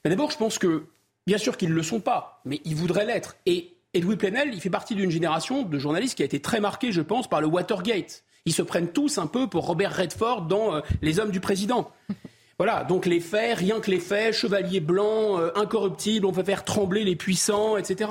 [0.04, 0.86] D'abord, je pense que,
[1.26, 3.36] bien sûr qu'ils ne le sont pas, mais ils voudraient l'être.
[3.44, 6.90] Et Edoui Plenel, il fait partie d'une génération de journalistes qui a été très marquée,
[6.90, 8.24] je pense, par le Watergate.
[8.46, 11.90] Ils se prennent tous un peu pour Robert Redford dans euh, Les Hommes du Président.
[12.58, 16.64] Voilà, donc les faits, rien que les faits, chevalier blanc, euh, incorruptible, on peut faire
[16.64, 18.08] trembler les puissants, etc.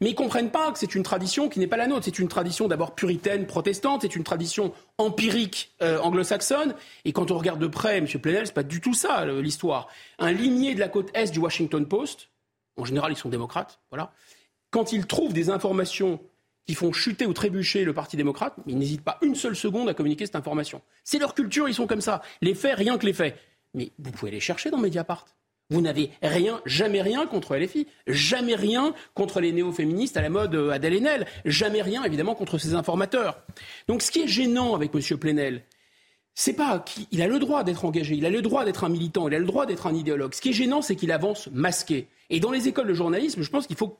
[0.00, 2.04] Mais ils comprennent pas que c'est une tradition qui n'est pas la nôtre.
[2.04, 6.74] C'est une tradition d'abord puritaine, protestante, c'est une tradition empirique euh, anglo-saxonne.
[7.04, 8.06] Et quand on regarde de près, M.
[8.06, 9.88] Plenel, c'est pas du tout ça l'histoire.
[10.18, 12.28] Un limier de la côte est du Washington Post,
[12.76, 14.12] en général ils sont démocrates, voilà.
[14.70, 16.20] Quand ils trouvent des informations
[16.66, 19.94] qui font chuter ou trébucher le Parti démocrate, ils n'hésitent pas une seule seconde à
[19.94, 20.82] communiquer cette information.
[21.02, 22.20] C'est leur culture, ils sont comme ça.
[22.42, 23.38] Les faits, rien que les faits.
[23.72, 25.24] Mais vous pouvez les chercher dans Mediapart.
[25.70, 30.54] Vous n'avez rien, jamais rien contre LFI, jamais rien contre les néo-féministes à la mode
[30.54, 33.42] euh, Adèle Haenel, jamais rien évidemment contre ces informateurs.
[33.86, 35.18] Donc ce qui est gênant avec M.
[35.18, 35.62] Plenel,
[36.34, 39.28] c'est pas qu'il a le droit d'être engagé, il a le droit d'être un militant,
[39.28, 40.34] il a le droit d'être un idéologue.
[40.34, 42.08] Ce qui est gênant, c'est qu'il avance masqué.
[42.30, 43.98] Et dans les écoles de journalisme, je pense qu'il faut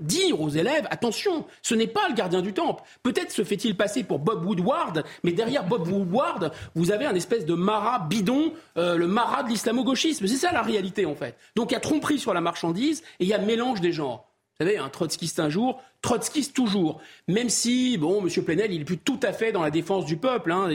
[0.00, 2.82] dire aux élèves attention, ce n'est pas le gardien du temple.
[3.02, 7.46] Peut-être se fait-il passer pour Bob Woodward, mais derrière Bob Woodward, vous avez un espèce
[7.46, 10.26] de marat bidon, euh, le marat de l'islamo-gauchisme.
[10.26, 11.36] C'est ça la réalité en fait.
[11.56, 14.27] Donc il y a tromperie sur la marchandise et il y a mélange des genres.
[14.60, 17.00] Vous savez, un trotskiste un jour, trotskiste toujours.
[17.28, 18.44] Même si, bon, M.
[18.44, 20.50] Plenel, il est plus tout à fait dans la défense du peuple.
[20.50, 20.68] Hein.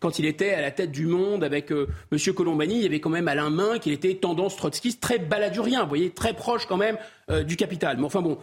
[0.00, 2.18] quand il était à la tête du monde avec euh, M.
[2.34, 5.88] Colombani, il y avait quand même Alain Main qui était tendance trotskiste, très baladurien, vous
[5.88, 6.98] voyez, très proche quand même
[7.30, 7.98] euh, du capital.
[7.98, 8.38] Mais enfin bon,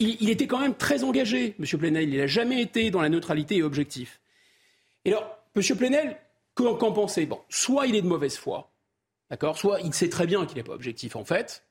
[0.00, 1.78] il, était quand même très engagé, M.
[1.78, 2.08] Plenel.
[2.08, 4.20] Il n'a jamais été dans la neutralité et objectif.
[5.04, 5.62] Et alors, M.
[5.76, 6.16] Plenel,
[6.56, 7.24] qu'en pensez?
[7.24, 8.72] Bon, soit il est de mauvaise foi,
[9.30, 9.56] d'accord?
[9.56, 11.62] Soit il sait très bien qu'il n'est pas objectif en fait.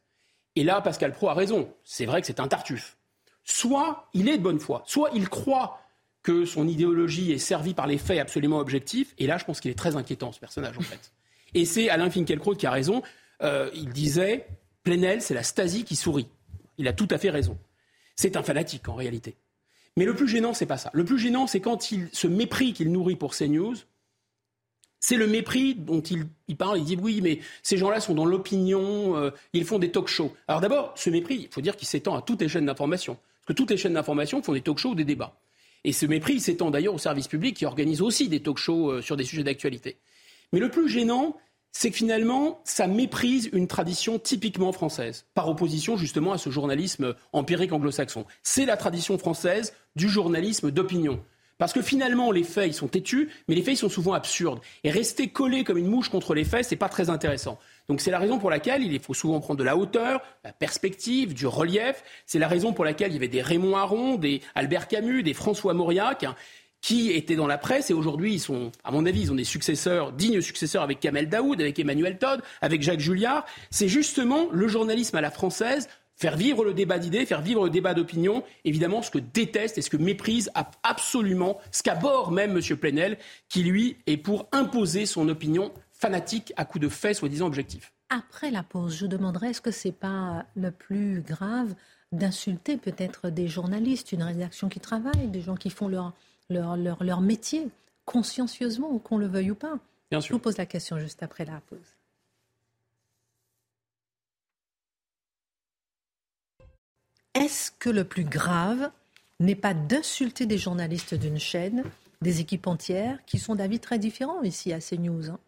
[0.59, 1.73] Et là, Pascal Pro a raison.
[1.85, 2.97] C'est vrai que c'est un tartuffe.
[3.45, 5.79] Soit il est de bonne foi, soit il croit
[6.21, 9.15] que son idéologie est servie par les faits absolument objectifs.
[9.19, 11.13] Et là, je pense qu'il est très inquiétant, ce personnage, en fait.
[11.53, 13.03] Et c'est Alain Finkielkraut qui a raison.
[13.41, 14.47] Euh, il disait
[14.83, 16.27] Plenel, c'est la Stasi qui sourit.
[16.77, 17.57] Il a tout à fait raison.
[18.17, 19.37] C'est un fanatique, en réalité.
[19.95, 20.89] Mais le plus gênant, c'est pas ça.
[20.91, 23.75] Le plus gênant, c'est quand il, ce mépris qu'il nourrit pour CNews,
[24.99, 26.79] c'est le mépris dont il, parle.
[26.79, 30.33] Il dit oui, mais ces gens-là sont dans l'opinion, euh, ils font des talk-shows.
[30.47, 33.13] Alors d'abord, ce mépris, il faut dire qu'il s'étend à toutes les chaînes d'information.
[33.15, 35.39] Parce que toutes les chaînes d'information font des talk-shows ou des débats.
[35.85, 39.15] Et ce mépris s'étend d'ailleurs au service public qui organise aussi des talk-shows euh, sur
[39.15, 39.97] des sujets d'actualité.
[40.51, 41.37] Mais le plus gênant,
[41.71, 47.15] c'est que finalement, ça méprise une tradition typiquement française, par opposition justement à ce journalisme
[47.31, 48.25] empirique anglo-saxon.
[48.43, 51.23] C'est la tradition française du journalisme d'opinion.
[51.59, 54.61] Parce que finalement, les faits, ils sont têtus, mais les faits, ils sont souvent absurdes.
[54.85, 57.59] Et rester collé comme une mouche contre les faits, c'est pas très intéressant.
[57.89, 61.33] Donc c'est la raison pour laquelle il faut souvent prendre de la hauteur, la perspective,
[61.33, 62.01] du relief.
[62.25, 65.33] C'est la raison pour laquelle il y avait des Raymond Aron, des Albert Camus, des
[65.33, 66.35] François Mauriac hein,
[66.79, 69.43] qui étaient dans la presse et aujourd'hui ils sont, à mon avis, ils ont des
[69.43, 73.45] successeurs, dignes successeurs avec Kamel Daoud, avec Emmanuel Todd, avec Jacques Julliard.
[73.69, 75.89] C'est justement le journalisme à la française
[76.19, 79.81] faire vivre le débat d'idées, faire vivre le débat d'opinion, évidemment ce que déteste et
[79.81, 80.51] ce que méprise
[80.83, 82.77] absolument, ce qu'aborde même M.
[82.77, 87.93] Plenel, qui lui est pour imposer son opinion fanatique à coups de faits soi-disant objectifs.
[88.09, 91.73] Après la pause, je demanderais est-ce que c'est pas le plus grave
[92.11, 96.13] d'insulter peut-être des journalistes, une rédaction qui travaille, des gens qui font leur,
[96.49, 97.67] leur, leur, leur métier
[98.05, 99.77] consciencieusement, qu'on le veuille ou pas?
[100.09, 100.29] Bien sûr.
[100.29, 101.98] Je vous pose la question juste après la pause.
[107.33, 108.91] Est-ce que le plus grave
[109.39, 111.83] n'est pas d'insulter des journalistes d'une chaîne,
[112.21, 115.39] des équipes entières, qui sont d'avis très différents ici à CNews, hein,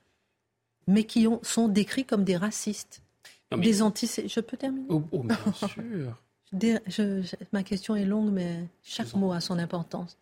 [0.88, 3.02] mais qui ont, sont décrits comme des racistes,
[3.58, 4.32] des antisémites.
[4.34, 4.86] Je peux terminer?
[4.90, 6.22] Oh, oh bien sûr.
[6.54, 10.18] Des- je- je- ma question est longue, mais chaque mot a son importance.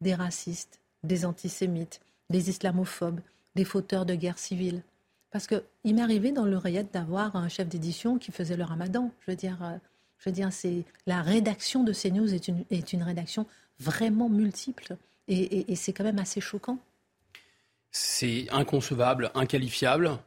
[0.00, 3.20] Des racistes, des antisémites, des islamophobes,
[3.54, 4.82] des fauteurs de guerre civile.
[5.30, 9.10] Parce que il m'est arrivé dans l'oreillette d'avoir un chef d'édition qui faisait le ramadan.
[9.26, 9.76] Je veux dire, euh,
[10.18, 10.50] je veux dire,
[11.06, 13.46] la rédaction de CNews est est une rédaction
[13.78, 14.96] vraiment multiple.
[15.28, 16.78] Et c'est quand même assez choquant.
[17.90, 20.18] C'est inconcevable, inqualifiable.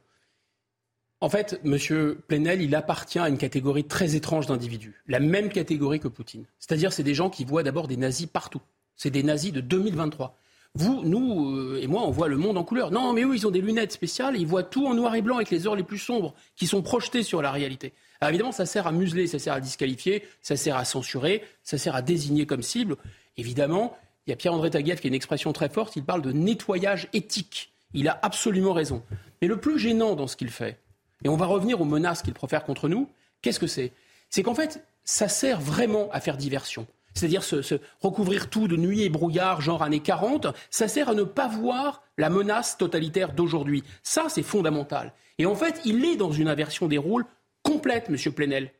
[1.21, 2.15] En fait, M.
[2.27, 5.04] Plenel, il appartient à une catégorie très étrange d'individus.
[5.08, 6.45] La même catégorie que Poutine.
[6.58, 8.62] C'est-à-dire, c'est des gens qui voient d'abord des nazis partout.
[8.95, 10.38] C'est des nazis de 2023.
[10.75, 12.91] Vous, nous euh, et moi, on voit le monde en couleur.
[12.91, 15.36] Non, mais eux, ils ont des lunettes spéciales ils voient tout en noir et blanc
[15.36, 17.93] avec les heures les plus sombres qui sont projetées sur la réalité.
[18.21, 21.77] Alors évidemment, ça sert à museler, ça sert à disqualifier, ça sert à censurer, ça
[21.77, 22.95] sert à désigner comme cible.
[23.36, 26.31] Évidemment, il y a Pierre-André Taguieff qui a une expression très forte, il parle de
[26.31, 27.73] nettoyage éthique.
[27.93, 29.03] Il a absolument raison.
[29.41, 30.79] Mais le plus gênant dans ce qu'il fait,
[31.23, 33.10] et on va revenir aux menaces qu'il profère contre nous,
[33.41, 33.91] qu'est-ce que c'est?
[34.29, 36.88] C'est qu'en fait, ça sert vraiment à faire diversion.
[37.13, 41.24] C'est-à-dire se, recouvrir tout de nuit et brouillard, genre années 40, ça sert à ne
[41.24, 43.84] pas voir la menace totalitaire d'aujourd'hui.
[44.04, 45.13] Ça, c'est fondamental.
[45.38, 47.26] Et en fait, il est dans une inversion des rôles
[47.63, 48.17] complète, M.
[48.34, 48.71] Plenel.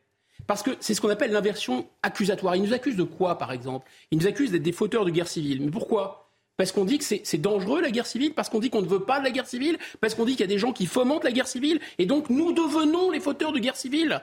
[0.46, 2.56] Parce que c'est ce qu'on appelle l'inversion accusatoire.
[2.56, 3.88] Il nous accuse de quoi, par exemple?
[4.10, 5.62] Il nous accuse d'être des fauteurs de guerre civile.
[5.62, 6.22] Mais pourquoi?
[6.56, 9.04] Parce qu'on dit que c'est dangereux la guerre civile Parce qu'on dit qu'on ne veut
[9.04, 11.24] pas de la guerre civile Parce qu'on dit qu'il y a des gens qui fomentent
[11.24, 14.20] la guerre civile Et donc nous devenons les fauteurs de guerre civile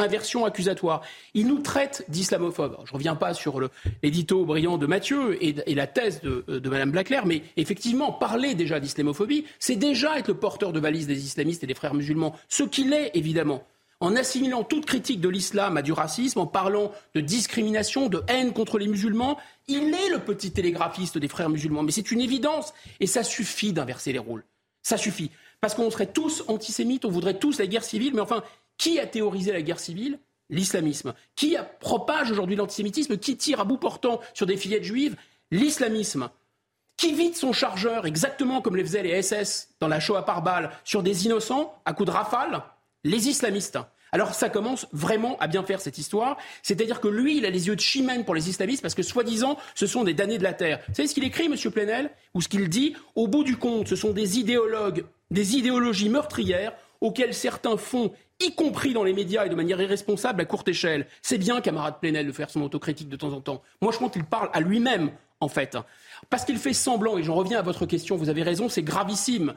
[0.00, 1.02] Inversion accusatoire.
[1.34, 2.72] Il nous traite d'islamophobes.
[2.72, 3.60] Alors, Je ne reviens pas sur
[4.02, 8.78] l'édito brillant de Mathieu et, la thèse de, de Mme Blaclair, mais effectivement, parler déjà
[8.78, 12.62] d'islamophobie, c'est déjà être le porteur de valise des islamistes et des frères musulmans, ce
[12.62, 13.64] qu'il est évidemment
[14.00, 18.52] en assimilant toute critique de l'islam à du racisme, en parlant de discrimination, de haine
[18.52, 21.82] contre les musulmans, il est le petit télégraphiste des frères musulmans.
[21.82, 22.72] Mais c'est une évidence.
[23.00, 24.44] Et ça suffit d'inverser les rôles.
[24.82, 25.30] Ça suffit.
[25.60, 28.44] Parce qu'on serait tous antisémites, on voudrait tous la guerre civile, mais enfin,
[28.78, 30.18] qui a théorisé la guerre civile?
[30.50, 31.12] L'islamisme.
[31.36, 33.18] Qui propage aujourd'hui l'antisémitisme?
[33.18, 35.16] Qui tire à bout portant sur des fillettes juives?
[35.50, 36.30] L'islamisme.
[36.96, 40.70] Qui vide son chargeur, exactement comme le faisaient les SS dans la Shoah par balle,
[40.84, 42.62] sur des innocents à coups de rafale?
[43.04, 43.78] Les islamistes.
[44.10, 46.38] Alors ça commence vraiment à bien faire cette histoire.
[46.62, 49.58] C'est-à-dire que lui, il a les yeux de chimène pour les islamistes parce que soi-disant,
[49.74, 50.80] ce sont des damnés de la terre.
[50.88, 51.56] Vous savez ce qu'il écrit, M.
[51.70, 52.10] Plenel?
[52.34, 52.96] Ou ce qu'il dit?
[53.14, 58.54] Au bout du compte, ce sont des idéologues, des idéologies meurtrières auxquelles certains font, y
[58.54, 61.06] compris dans les médias et de manière irresponsable, à courte échelle.
[61.22, 63.62] C'est bien, camarade Plenel, de faire son autocritique de temps en temps.
[63.80, 65.76] Moi, je pense qu'il parle à lui-même, en fait.
[66.30, 69.54] Parce qu'il fait semblant, et j'en reviens à votre question, vous avez raison, c'est gravissime.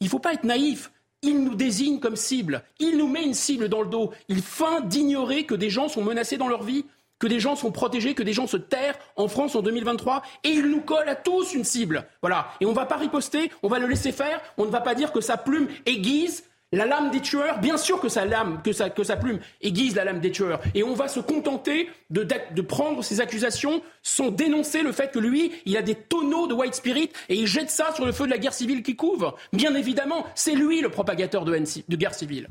[0.00, 0.90] Il ne faut pas être naïf.
[1.22, 2.64] Il nous désigne comme cible.
[2.80, 4.12] Il nous met une cible dans le dos.
[4.28, 6.84] Il feint d'ignorer que des gens sont menacés dans leur vie,
[7.20, 10.22] que des gens sont protégés, que des gens se terrent en France en 2023.
[10.42, 12.08] Et il nous colle à tous une cible.
[12.22, 12.48] Voilà.
[12.60, 14.40] Et on ne va pas riposter, on va le laisser faire.
[14.58, 18.00] On ne va pas dire que sa plume aiguise la lame des tueurs, bien sûr
[18.00, 20.60] que sa lame, que sa, plume aiguise la lame des tueurs.
[20.74, 25.52] Et on va se contenter de, prendre ces accusations sans dénoncer le fait que lui,
[25.66, 28.30] il a des tonneaux de white spirit et il jette ça sur le feu de
[28.30, 29.36] la guerre civile qui couvre.
[29.52, 32.48] Bien évidemment, c'est lui le propagateur de guerre civile.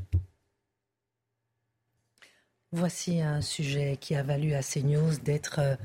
[2.73, 5.75] Voici un sujet qui a valu à CNews d'être, euh,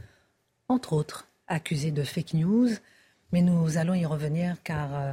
[0.68, 2.68] entre autres, accusé de fake news.
[3.33, 5.12] Mais nous allons y revenir car euh,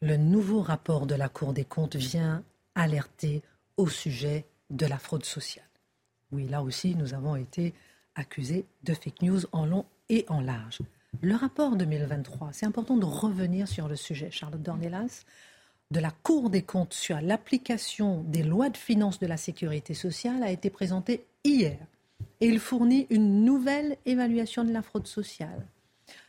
[0.00, 2.42] le nouveau rapport de la Cour des comptes vient
[2.74, 3.42] alerter
[3.76, 5.66] au sujet de la fraude sociale.
[6.30, 7.74] Oui, là aussi, nous avons été
[8.14, 10.80] accusés de fake news en long et en large.
[11.20, 15.24] Le rapport 2023, c'est important de revenir sur le sujet, Charlotte Dornelas,
[15.90, 20.42] de la Cour des comptes sur l'application des lois de finances de la sécurité sociale
[20.42, 21.78] a été présenté hier.
[22.40, 25.66] Et il fournit une nouvelle évaluation de la fraude sociale.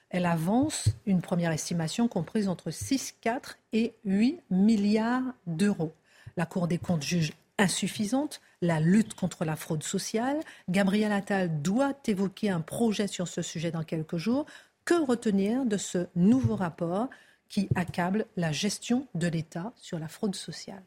[0.10, 5.94] Elle avance une première estimation comprise entre 6, 4 et 8 milliards d'euros.
[6.38, 10.40] La Cour des comptes juge insuffisante la lutte contre la fraude sociale.
[10.70, 14.46] Gabriel Attal doit évoquer un projet sur ce sujet dans quelques jours.
[14.86, 17.10] Que retenir de ce nouveau rapport
[17.50, 20.84] qui accable la gestion de l'État sur la fraude sociale?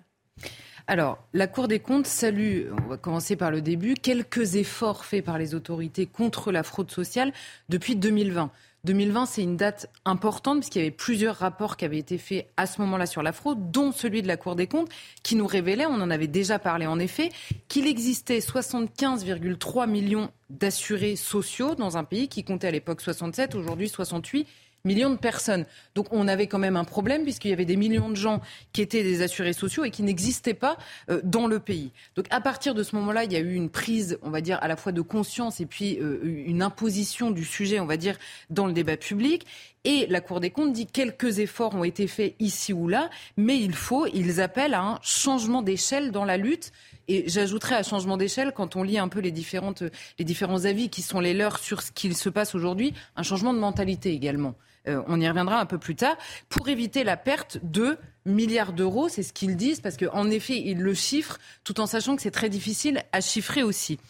[0.87, 5.25] Alors, la Cour des comptes salue, on va commencer par le début, quelques efforts faits
[5.25, 7.33] par les autorités contre la fraude sociale
[7.69, 8.51] depuis 2020.
[8.85, 12.67] 2020, c'est une date importante puisqu'il y avait plusieurs rapports qui avaient été faits à
[12.67, 14.89] ce moment-là sur la fraude, dont celui de la Cour des comptes,
[15.23, 17.31] qui nous révélait, on en avait déjà parlé en effet,
[17.69, 23.89] qu'il existait 75,3 millions d'assurés sociaux dans un pays qui comptait à l'époque 67, aujourd'hui
[23.89, 24.47] 68
[24.85, 25.67] millions de personnes.
[25.95, 28.41] Donc on avait quand même un problème puisqu'il y avait des millions de gens
[28.73, 30.77] qui étaient des assurés sociaux et qui n'existaient pas
[31.11, 31.93] euh, dans le pays.
[32.15, 34.59] Donc à partir de ce moment-là, il y a eu une prise, on va dire,
[34.63, 38.17] à la fois de conscience et puis euh, une imposition du sujet, on va dire,
[38.51, 39.47] dans le débat public.
[39.87, 43.57] Et la Cour des comptes dit quelques efforts ont été faits ici ou là, mais
[43.57, 46.73] il faut, ils appellent à un changement d'échelle dans la lutte.
[47.07, 49.85] Et j'ajouterais à changement d'échelle, quand on lit un peu les, différentes,
[50.19, 53.55] les différents avis qui sont les leurs sur ce qu'il se passe aujourd'hui, un changement
[53.55, 54.57] de mentalité également.
[54.89, 56.17] Euh, on y reviendra un peu plus tard,
[56.49, 60.81] pour éviter la perte de milliards d'euros, c'est ce qu'ils disent, parce qu'en effet, ils
[60.81, 64.01] le chiffrent, tout en sachant que c'est très difficile à chiffrer aussi.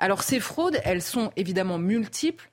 [0.00, 2.50] Alors ces fraudes, elles sont évidemment multiples.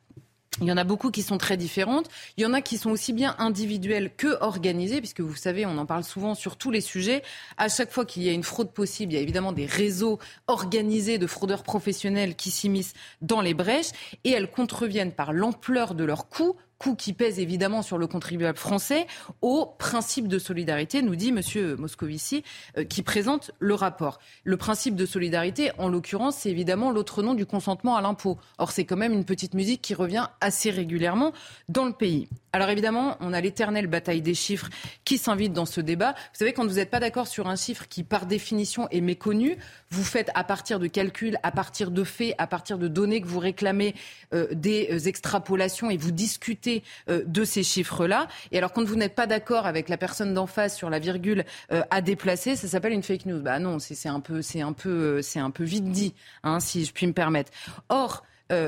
[0.62, 2.10] Il y en a beaucoup qui sont très différentes.
[2.36, 5.78] Il y en a qui sont aussi bien individuelles que organisées, puisque vous savez, on
[5.78, 7.22] en parle souvent sur tous les sujets.
[7.58, 10.18] À chaque fois qu'il y a une fraude possible, il y a évidemment des réseaux
[10.48, 13.92] organisés de fraudeurs professionnels qui s'immiscent dans les brèches
[14.24, 18.58] et elles contreviennent par l'ampleur de leurs coûts coût qui pèse évidemment sur le contribuable
[18.58, 19.08] français,
[19.42, 21.76] au principe de solidarité, nous dit M.
[21.78, 22.44] Moscovici,
[22.78, 24.20] euh, qui présente le rapport.
[24.44, 28.38] Le principe de solidarité, en l'occurrence, c'est évidemment l'autre nom du consentement à l'impôt.
[28.58, 31.34] Or, c'est quand même une petite musique qui revient assez régulièrement
[31.70, 32.28] dans le pays.
[32.54, 34.70] Alors évidemment, on a l'éternelle bataille des chiffres
[35.06, 36.14] qui s'invite dans ce débat.
[36.14, 39.58] Vous savez, quand vous n'êtes pas d'accord sur un chiffre qui, par définition, est méconnu,
[39.92, 43.28] vous faites à partir de calculs, à partir de faits, à partir de données que
[43.28, 43.96] vous réclamez
[44.34, 46.67] euh, des euh, extrapolations et vous discutez
[47.10, 48.28] euh, de ces chiffres-là.
[48.52, 51.44] Et alors, quand vous n'êtes pas d'accord avec la personne d'en face sur la virgule
[51.70, 53.42] à déplacer, ça s'appelle une fake news.
[53.42, 56.86] Bah non, c'est un peu, c'est un peu, c'est un peu vite dit, hein, si
[56.86, 57.52] je puis me permettre.
[57.90, 58.24] Or,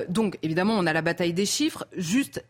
[0.09, 1.87] donc, évidemment, on a la bataille des chiffres.
[1.95, 2.43] Juste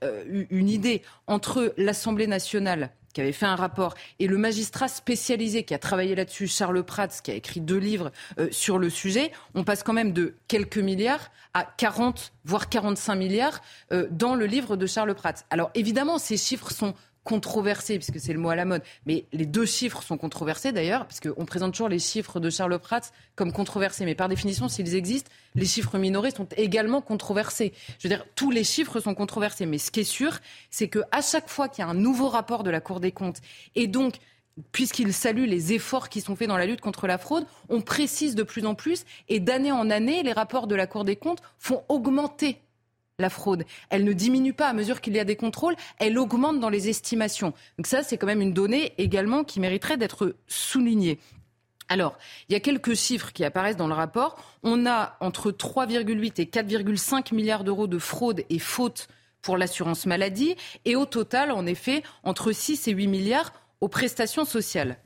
[0.49, 5.74] une idée entre l'Assemblée nationale qui avait fait un rapport, et le magistrat spécialisé qui
[5.74, 9.63] a travaillé là-dessus, Charles Prats, qui a écrit deux livres euh, sur le sujet, on
[9.63, 14.78] passe quand même de quelques milliards à 40, voire 45 milliards euh, dans le livre
[14.78, 15.45] de Charles Prats.
[15.50, 16.93] Alors évidemment, ces chiffres sont
[17.29, 18.81] controversé, puisque c'est le mot à la mode.
[19.05, 23.11] Mais les deux chiffres sont controversés d'ailleurs, puisqu'on présente toujours les chiffres de Charles Prats
[23.35, 24.03] comme controversés.
[24.03, 27.71] Mais par définition, s'ils existent, les chiffres minorés sont également controversés.
[27.99, 29.67] Je veux dire, tous les chiffres sont controversés.
[29.67, 30.39] Mais ce qui est sûr,
[30.71, 33.41] c'est qu'à chaque fois qu'il y a un nouveau rapport de la Cour des comptes,
[33.75, 34.15] et donc
[34.71, 38.33] puisqu'il salue les efforts qui sont faits dans la lutte contre la fraude, on précise
[38.33, 41.43] de plus en plus et d'année en année, les rapports de la Cour des comptes
[41.59, 42.59] font augmenter
[43.19, 43.65] la fraude.
[43.89, 46.89] Elle ne diminue pas à mesure qu'il y a des contrôles, elle augmente dans les
[46.89, 47.53] estimations.
[47.77, 51.19] Donc ça, c'est quand même une donnée également qui mériterait d'être soulignée.
[51.89, 54.38] Alors, il y a quelques chiffres qui apparaissent dans le rapport.
[54.63, 59.08] On a entre 3,8 et 4,5 milliards d'euros de fraude et faute
[59.41, 64.45] pour l'assurance maladie, et au total, en effet, entre 6 et 8 milliards aux prestations
[64.45, 64.99] sociales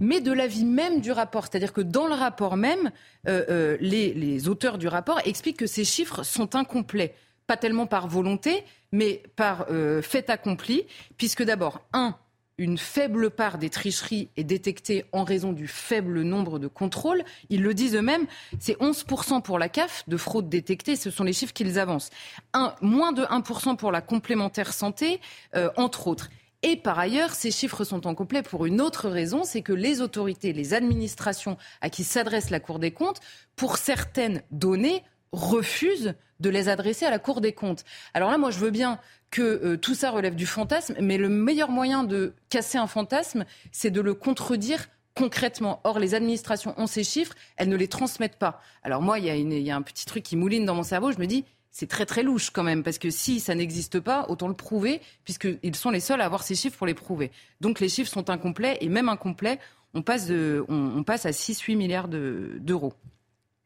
[0.00, 1.44] mais de l'avis même du rapport.
[1.44, 2.90] C'est-à-dire que dans le rapport même,
[3.26, 7.14] euh, euh, les, les, auteurs du rapport expliquent que ces chiffres sont incomplets
[7.48, 10.84] pas tellement par volonté, mais par euh, fait accompli,
[11.16, 12.14] puisque d'abord, un,
[12.58, 17.24] une faible part des tricheries est détectée en raison du faible nombre de contrôles.
[17.48, 18.26] Ils le disent eux-mêmes,
[18.60, 22.10] c'est 11% pour la CAF de fraude détectée, ce sont les chiffres qu'ils avancent.
[22.52, 25.20] Un, moins de 1% pour la complémentaire santé,
[25.56, 26.28] euh, entre autres.
[26.62, 30.52] Et par ailleurs, ces chiffres sont incomplets pour une autre raison, c'est que les autorités,
[30.52, 33.20] les administrations à qui s'adresse la Cour des comptes,
[33.56, 37.84] pour certaines données, refusent de les adresser à la Cour des comptes.
[38.14, 38.98] Alors là, moi, je veux bien
[39.30, 43.44] que euh, tout ça relève du fantasme, mais le meilleur moyen de casser un fantasme,
[43.72, 45.80] c'est de le contredire concrètement.
[45.84, 48.62] Or, les administrations ont ces chiffres, elles ne les transmettent pas.
[48.84, 51.26] Alors moi, il y, a un petit truc qui mouline dans mon cerveau, je me
[51.26, 54.54] dis, c'est très très louche quand même, parce que si ça n'existe pas, autant le
[54.54, 57.32] prouver, puisqu'ils sont les seuls à avoir ces chiffres pour les prouver.
[57.60, 59.58] Donc les chiffres sont incomplets, et même incomplets,
[59.92, 62.94] on passe, de, on, passe à 6-8 milliards d'euros.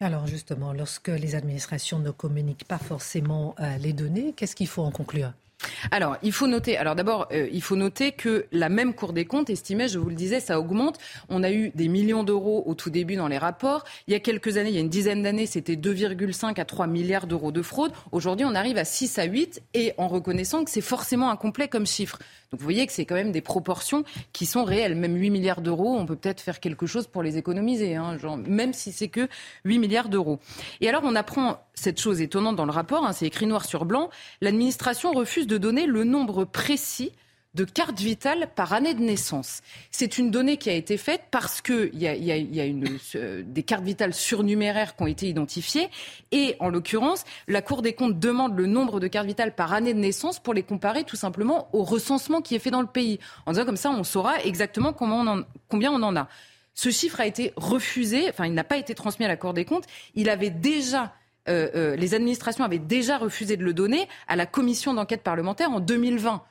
[0.02, 4.82] Alors justement, lorsque les administrations ne communiquent pas forcément euh, les données, qu'est-ce qu'il faut
[4.82, 5.32] en conclure?
[5.92, 6.76] Alors, il faut noter.
[6.76, 10.08] Alors d'abord, euh, il faut noter que la même Cour des comptes estimait, je vous
[10.08, 10.98] le disais, ça augmente.
[11.28, 13.84] On a eu des millions d'euros au tout début dans les rapports.
[14.08, 16.88] Il y a quelques années, il y a une dizaine d'années, c'était 2,5 à 3
[16.88, 17.92] milliards d'euros de fraude.
[18.10, 21.86] Aujourd'hui, on arrive à 6 à 8 et en reconnaissant que c'est forcément incomplet comme
[21.86, 22.18] chiffre.
[22.52, 24.94] Donc vous voyez que c'est quand même des proportions qui sont réelles.
[24.94, 28.74] Même 8 milliards d'euros, on peut peut-être faire quelque chose pour les économiser, hein, même
[28.74, 29.26] si c'est que
[29.64, 30.38] 8 milliards d'euros.
[30.82, 33.86] Et alors on apprend cette chose étonnante dans le rapport, hein, c'est écrit noir sur
[33.86, 34.10] blanc,
[34.42, 37.12] l'administration refuse de donner le nombre précis
[37.54, 39.60] de cartes vitales par année de naissance.
[39.90, 42.64] C'est une donnée qui a été faite parce qu'il y a, y a,
[43.16, 45.88] euh, des cartes vitales surnuméraires qui ont été identifiées.
[46.30, 49.92] Et en l'occurrence, la Cour des comptes demande le nombre de cartes vitales par année
[49.92, 53.18] de naissance pour les comparer tout simplement au recensement qui est fait dans le pays.
[53.44, 56.28] En disant comme ça, on saura exactement combien on en a.
[56.74, 59.66] Ce chiffre a été refusé, enfin il n'a pas été transmis à la Cour des
[59.66, 59.84] comptes.
[60.14, 61.12] Il avait déjà
[61.48, 65.70] euh, euh, les administrations avaient déjà refusé de le donner à la commission d'enquête parlementaire
[65.70, 66.42] en 2020.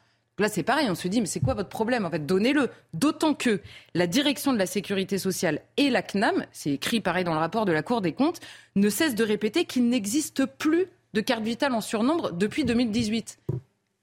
[0.41, 2.71] Là, c'est pareil, on se dit, mais c'est quoi votre problème En fait, donnez-le.
[2.95, 3.61] D'autant que
[3.93, 7.65] la direction de la sécurité sociale et la CNAM, c'est écrit pareil dans le rapport
[7.65, 8.39] de la Cour des comptes,
[8.75, 13.37] ne cessent de répéter qu'il n'existe plus de carte vitale en surnombre depuis 2018.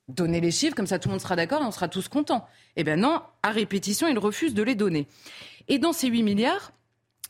[0.07, 2.47] Donnez les chiffres, comme ça tout le monde sera d'accord et on sera tous contents.
[2.77, 5.09] Eh bien non, à répétition, ils refusent de les donner.
[5.67, 6.71] Et dans ces 8 milliards,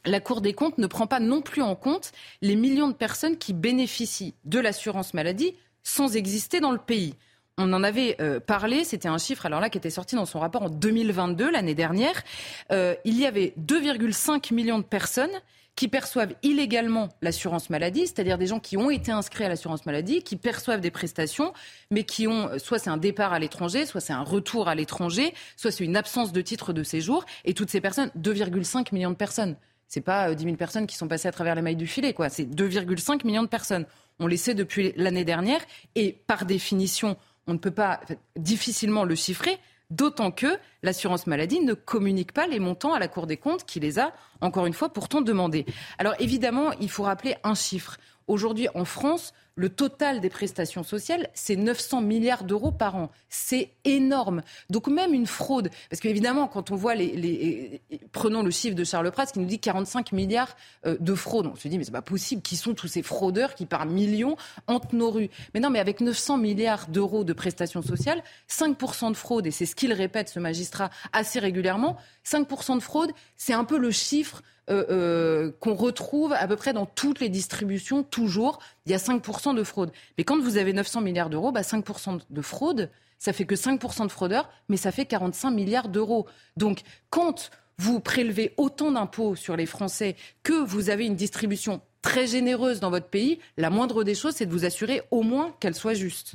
[0.04, 3.38] la Cour des comptes ne prend pas non plus en compte les millions de personnes
[3.38, 7.14] qui bénéficient de l'assurance maladie sans exister dans le pays.
[7.61, 10.38] On en avait euh, parlé, c'était un chiffre alors là qui était sorti dans son
[10.38, 12.22] rapport en 2022, l'année dernière.
[12.70, 15.30] Euh, il y avait 2,5 millions de personnes
[15.74, 20.22] qui perçoivent illégalement l'assurance maladie, c'est-à-dire des gens qui ont été inscrits à l'assurance maladie,
[20.22, 21.52] qui perçoivent des prestations,
[21.90, 25.34] mais qui ont soit c'est un départ à l'étranger, soit c'est un retour à l'étranger,
[25.56, 27.24] soit c'est une absence de titre de séjour.
[27.44, 29.56] Et toutes ces personnes, 2,5 millions de personnes.
[29.88, 32.12] C'est pas 10 euh, 000 personnes qui sont passées à travers les mailles du filet,
[32.12, 32.28] quoi.
[32.28, 33.86] C'est 2,5 millions de personnes.
[34.20, 35.61] On les sait depuis l'année dernière
[35.94, 37.16] et par définition,
[37.49, 38.01] on ne peut pas
[38.36, 39.59] difficilement le chiffrer.
[39.90, 43.80] D'autant que l'assurance maladie ne communique pas les montants à la Cour des comptes qui
[43.80, 45.64] les a, encore une fois, pourtant demandés.
[45.96, 47.96] Alors évidemment, il faut rappeler un chiffre.
[48.29, 53.11] Aujourd'hui, en France, le total des prestations sociales, c'est 900 milliards d'euros par an.
[53.29, 54.43] C'est énorme.
[54.70, 57.81] Donc même une fraude, parce qu'évidemment, quand on voit les,
[58.12, 60.57] Prenons le chiffre de Charles Prats qui nous dit 45 milliards
[60.87, 61.47] euh, de fraude.
[61.47, 62.43] On se dit, mais c'est pas possible.
[62.43, 65.31] Qui sont tous ces fraudeurs qui, par millions, hantent nos rues?
[65.55, 69.66] Mais non, mais avec 900 milliards d'euros de prestations sociales, 5% de fraude, et c'est
[69.66, 74.43] ce qu'il répète, ce magistrat, assez régulièrement, 5% de fraude, c'est un peu le chiffre
[74.70, 78.58] euh, euh, qu'on retrouve à peu près dans toutes les distributions, toujours.
[78.86, 79.90] Il y a 5% de fraude.
[80.16, 84.04] Mais quand vous avez 900 milliards d'euros, bah 5% de fraude, ça fait que 5%
[84.04, 86.26] de fraudeurs, mais ça fait 45 milliards d'euros.
[86.56, 92.26] Donc, quand vous prélevez autant d'impôts sur les Français que vous avez une distribution très
[92.26, 95.74] généreuse dans votre pays, la moindre des choses, c'est de vous assurer au moins qu'elle
[95.74, 96.34] soit juste.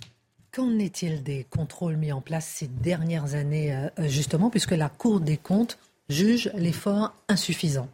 [0.51, 5.19] Qu'en est-il des contrôles mis en place ces dernières années, euh, justement, puisque la Cour
[5.19, 5.79] des comptes
[6.09, 7.87] juge l'effort insuffisant?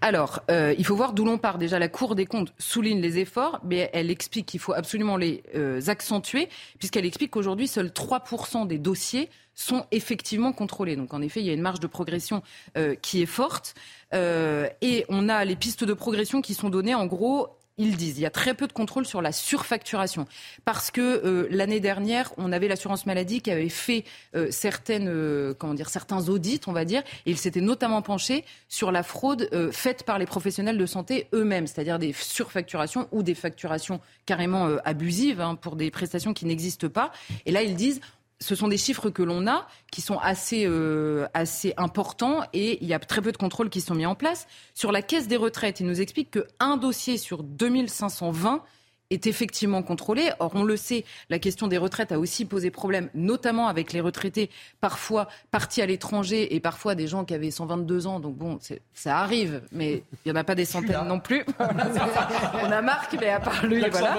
[0.00, 1.58] Alors, euh, il faut voir d'où l'on part.
[1.58, 5.42] Déjà, la Cour des comptes souligne les efforts, mais elle explique qu'il faut absolument les
[5.54, 10.96] euh, accentuer, puisqu'elle explique qu'aujourd'hui, seuls 3% des dossiers sont effectivement contrôlés.
[10.96, 12.42] Donc, en effet, il y a une marge de progression
[12.76, 13.74] euh, qui est forte.
[14.12, 17.48] et on a les pistes de progression qui sont données, en gros,
[17.78, 18.18] ils disent.
[18.18, 20.26] Il y a très peu de contrôle sur la surfacturation.
[20.64, 24.04] Parce que euh, l'année dernière, on avait l'assurance maladie qui avait fait
[24.34, 28.44] euh, certaines, euh, comment dire, certains audits, on va dire, et il s'était notamment penché
[28.68, 33.34] sur la fraude faite par les professionnels de santé eux-mêmes, c'est-à-dire des surfacturations ou des
[33.34, 37.12] facturations carrément abusives hein, pour des prestations qui n'existent pas.
[37.46, 38.00] Et là, ils disent,
[38.44, 42.88] ce sont des chiffres que l'on a qui sont assez, euh, assez importants et il
[42.88, 44.46] y a très peu de contrôles qui sont mis en place.
[44.74, 48.62] Sur la caisse des retraites, il nous explique qu'un dossier sur 2520
[49.10, 50.30] est effectivement contrôlé.
[50.38, 54.00] Or, on le sait, la question des retraites a aussi posé problème, notamment avec les
[54.00, 54.50] retraités
[54.80, 58.20] parfois partis à l'étranger et parfois des gens qui avaient 122 ans.
[58.20, 58.58] Donc bon,
[58.92, 61.44] ça arrive, mais il n'y en a pas des centaines non plus.
[61.58, 64.16] on a Marc, mais à part lui, voilà.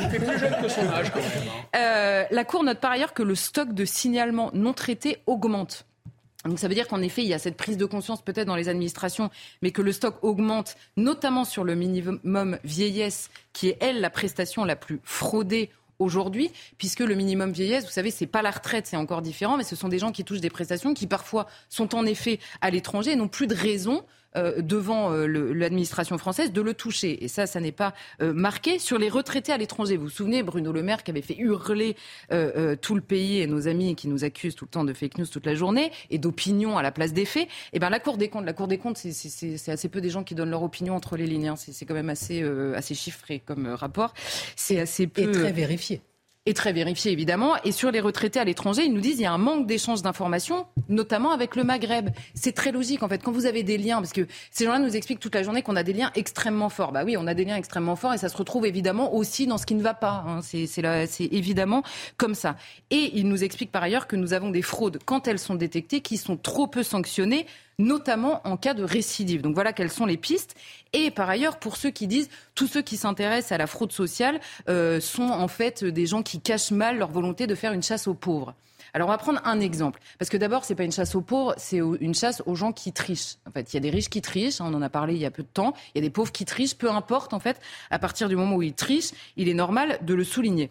[0.00, 1.28] Il fait plus jeune que son âge quand même.
[1.48, 1.78] Hein.
[1.78, 5.86] Euh, la Cour note par ailleurs que le stock de signalements non traités augmente.
[6.44, 8.56] Donc ça veut dire qu'en effet, il y a cette prise de conscience peut-être dans
[8.56, 9.30] les administrations,
[9.60, 14.64] mais que le stock augmente, notamment sur le minimum vieillesse, qui est, elle, la prestation
[14.64, 18.96] la plus fraudée aujourd'hui, puisque le minimum vieillesse, vous savez, c'est pas la retraite, c'est
[18.96, 22.06] encore différent, mais ce sont des gens qui touchent des prestations qui parfois sont en
[22.06, 24.02] effet à l'étranger et n'ont plus de raison
[24.36, 27.24] euh, devant euh, l'administration française de le toucher.
[27.24, 28.78] Et ça, ça n'est pas euh, marqué.
[28.78, 31.96] Sur les retraités à l'étranger, vous vous souvenez, Bruno Le Maire qui avait fait hurler
[32.80, 35.26] tout le pays et nos amis qui nous accusent tout le temps de fake news
[35.26, 37.48] toute la journée et d'opinion à la place des faits.
[37.72, 40.22] Eh ben la Cour des comptes, la Cour des comptes, c'est assez peu des gens
[40.22, 41.48] qui donnent leur opinion entre les lignes.
[41.48, 41.56] Hein.
[41.56, 42.42] C'est quand même assez,
[42.74, 44.14] assez chiffré comme rapport.
[44.56, 45.22] C'est assez peu.
[45.22, 46.02] Et très vérifié
[46.50, 47.54] est très vérifié évidemment.
[47.64, 50.02] Et sur les retraités à l'étranger, ils nous disent qu'il y a un manque d'échange
[50.02, 52.10] d'informations, notamment avec le Maghreb.
[52.34, 53.22] C'est très logique en fait.
[53.22, 55.76] Quand vous avez des liens, parce que ces gens-là nous expliquent toute la journée qu'on
[55.76, 56.92] a des liens extrêmement forts.
[56.92, 59.58] Bah oui, on a des liens extrêmement forts et ça se retrouve évidemment aussi dans
[59.58, 60.24] ce qui ne va pas.
[60.26, 60.40] Hein.
[60.42, 61.82] C'est évidemment
[62.16, 62.56] comme ça.
[62.90, 66.00] Et ils nous expliquent par ailleurs que nous avons des fraudes quand elles sont détectées
[66.00, 67.46] qui sont trop peu sanctionnées
[67.80, 69.42] notamment en cas de récidive.
[69.42, 70.54] Donc voilà quelles sont les pistes.
[70.92, 74.40] Et par ailleurs, pour ceux qui disent, tous ceux qui s'intéressent à la fraude sociale
[74.68, 78.06] euh, sont en fait des gens qui cachent mal leur volonté de faire une chasse
[78.06, 78.54] aux pauvres.
[78.92, 81.54] Alors on va prendre un exemple, parce que d'abord c'est pas une chasse aux pauvres,
[81.56, 83.36] c'est une chasse aux gens qui trichent.
[83.46, 85.20] En fait, il y a des riches qui trichent, hein, on en a parlé il
[85.20, 85.74] y a peu de temps.
[85.94, 87.60] Il y a des pauvres qui trichent, peu importe en fait.
[87.90, 90.70] À partir du moment où ils trichent, il est normal de le souligner.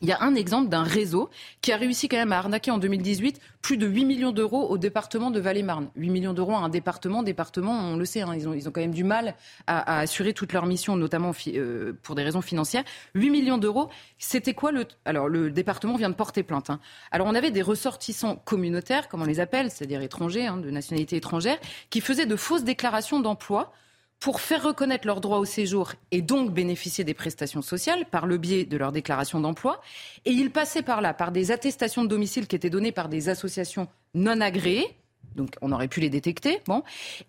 [0.00, 1.28] Il y a un exemple d'un réseau
[1.60, 4.78] qui a réussi quand même à arnaquer en 2018 plus de 8 millions d'euros au
[4.78, 5.90] département de Val-et-Marne.
[5.96, 8.70] 8 millions d'euros à un département, département, on le sait, hein, ils, ont, ils ont
[8.70, 9.34] quand même du mal
[9.66, 12.84] à, assurer toutes leurs missions, notamment euh, pour des raisons financières.
[13.14, 14.86] 8 millions d'euros, c'était quoi le...
[15.04, 16.70] Alors le département vient de porter plainte.
[16.70, 16.78] Hein.
[17.10, 21.16] Alors on avait des ressortissants communautaires, comme on les appelle, c'est-à-dire étrangers, hein, de nationalité
[21.16, 21.58] étrangère,
[21.90, 23.72] qui faisaient de fausses déclarations d'emploi
[24.20, 28.36] pour faire reconnaître leur droit au séjour et donc bénéficier des prestations sociales par le
[28.36, 29.80] biais de leur déclaration d'emploi.
[30.24, 33.28] Et ils passaient par là, par des attestations de domicile qui étaient données par des
[33.28, 34.96] associations non agréées.
[35.36, 36.60] Donc on aurait pu les détecter.
[36.66, 36.82] Bon.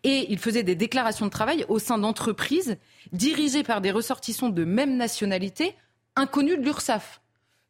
[0.03, 2.77] Et ils faisaient des déclarations de travail au sein d'entreprises
[3.11, 5.75] dirigées par des ressortissants de même nationalité
[6.15, 7.21] inconnus de l'URSSAF.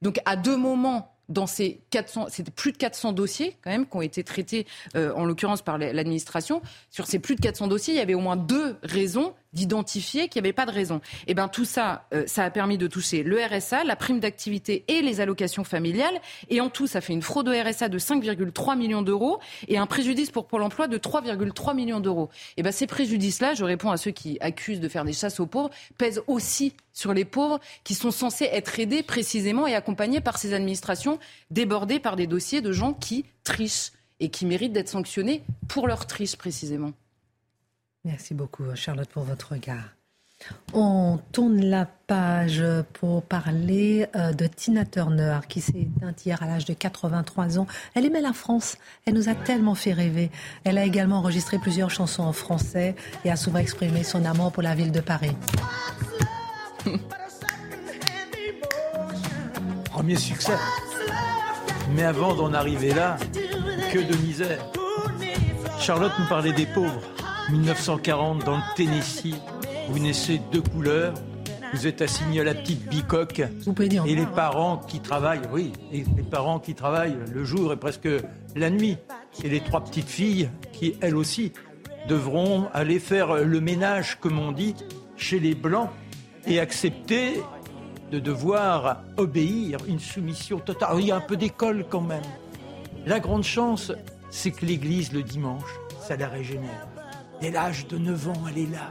[0.01, 3.95] Donc à deux moments dans ces 400, c'était plus de 400 dossiers quand même qui
[3.95, 4.65] ont été traités,
[4.95, 6.61] euh, en l'occurrence par l'administration.
[6.89, 10.41] Sur ces plus de 400 dossiers, il y avait au moins deux raisons d'identifier qu'il
[10.41, 10.97] n'y avait pas de raison.
[10.97, 14.19] Et eh bien tout ça, euh, ça a permis de toucher le RSA, la prime
[14.19, 16.21] d'activité et les allocations familiales.
[16.49, 19.87] Et en tout, ça fait une fraude au RSA de 5,3 millions d'euros et un
[19.87, 22.29] préjudice pour Pôle emploi de 3,3 millions d'euros.
[22.31, 25.39] Et eh bien ces préjudices-là, je réponds à ceux qui accusent de faire des chasses
[25.39, 30.21] aux pauvres, pèsent aussi sur les pauvres qui sont censés être aidés précisément et accompagnés
[30.21, 31.17] par ces administrations
[31.49, 36.05] débordées par des dossiers de gens qui trichent et qui méritent d'être sanctionnés pour leur
[36.05, 36.91] triche précisément.
[38.03, 39.95] Merci beaucoup, Charlotte, pour votre regard.
[40.73, 46.45] On tourne la page pour parler euh, de Tina Turner, qui s'est éteinte hier à
[46.45, 47.67] l'âge de 83 ans.
[47.93, 48.77] Elle aimait la France.
[49.05, 50.31] Elle nous a tellement fait rêver.
[50.63, 52.95] Elle a également enregistré plusieurs chansons en français
[53.25, 55.35] et a souvent exprimé son amour pour la ville de Paris.
[59.91, 60.53] Premier succès.
[61.95, 63.17] Mais avant d'en arriver là,
[63.91, 64.63] que de misère.
[65.79, 67.01] Charlotte nous parlait des pauvres.
[67.51, 69.35] 1940 dans le Tennessee.
[69.89, 71.13] Vous naissez deux couleurs.
[71.73, 73.41] Vous êtes assigné à la petite bicoque.
[73.65, 77.43] Vous pouvez dire et les parents qui travaillent, oui, et les parents qui travaillent le
[77.43, 78.09] jour et presque
[78.55, 78.97] la nuit.
[79.43, 81.53] Et les trois petites filles qui, elles aussi,
[82.07, 84.75] devront aller faire le ménage, comme on dit,
[85.15, 85.89] chez les Blancs
[86.47, 87.41] et accepter
[88.11, 90.97] de devoir obéir, une soumission totale.
[90.99, 92.23] Il y a un peu d'école quand même.
[93.05, 93.91] La grande chance,
[94.29, 95.69] c'est que l'Église le dimanche,
[96.01, 96.87] ça la régénère.
[97.41, 98.89] Dès l'âge de 9 ans, elle est là.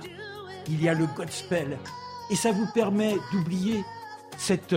[0.68, 1.78] Il y a le gospel.
[2.30, 3.84] Et ça vous permet d'oublier
[4.36, 4.74] cette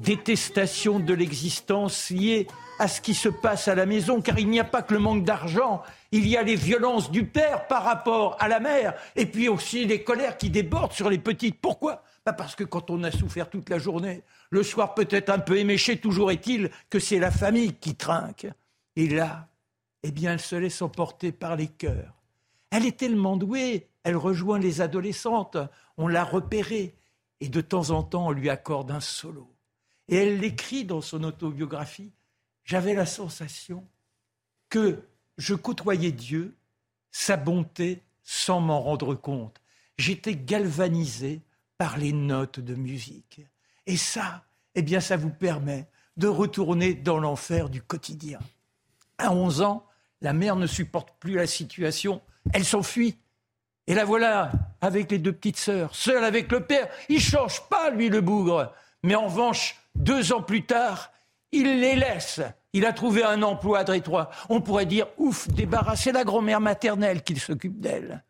[0.00, 2.46] détestation de l'existence liée
[2.78, 5.00] à ce qui se passe à la maison, car il n'y a pas que le
[5.00, 9.26] manque d'argent, il y a les violences du père par rapport à la mère, et
[9.26, 11.60] puis aussi les colères qui débordent sur les petites.
[11.60, 12.02] Pourquoi?
[12.24, 15.58] Bah, Parce que quand on a souffert toute la journée, le soir peut-être un peu
[15.58, 18.46] éméché, toujours est-il que c'est la famille qui trinque.
[18.96, 19.48] Et là,
[20.02, 22.14] eh bien, elle se laisse emporter par les cœurs.
[22.70, 25.56] Elle est tellement douée, elle rejoint les adolescentes,
[25.96, 26.94] on l'a repérée,
[27.40, 29.50] et de temps en temps on lui accorde un solo.
[30.08, 32.12] Et elle l'écrit dans son autobiographie.
[32.68, 33.82] J'avais la sensation
[34.68, 35.02] que
[35.38, 36.54] je côtoyais Dieu,
[37.10, 39.58] sa bonté, sans m'en rendre compte.
[39.96, 41.40] J'étais galvanisé
[41.78, 43.40] par les notes de musique.
[43.86, 44.44] Et ça,
[44.74, 45.88] eh bien, ça vous permet
[46.18, 48.38] de retourner dans l'enfer du quotidien.
[49.16, 49.86] À 11 ans,
[50.20, 52.20] la mère ne supporte plus la situation
[52.52, 53.16] elle s'enfuit.
[53.86, 54.52] Et la voilà
[54.82, 56.88] avec les deux petites sœurs, seule avec le père.
[57.08, 58.72] Il change pas, lui, le bougre.
[59.02, 61.10] Mais en revanche, deux ans plus tard,
[61.52, 62.42] il les laisse.
[62.72, 64.30] Il a trouvé un emploi à Détroit.
[64.48, 68.24] On pourrait dire, ouf, débarrasser la grand-mère maternelle qu'il s'occupe d'elle.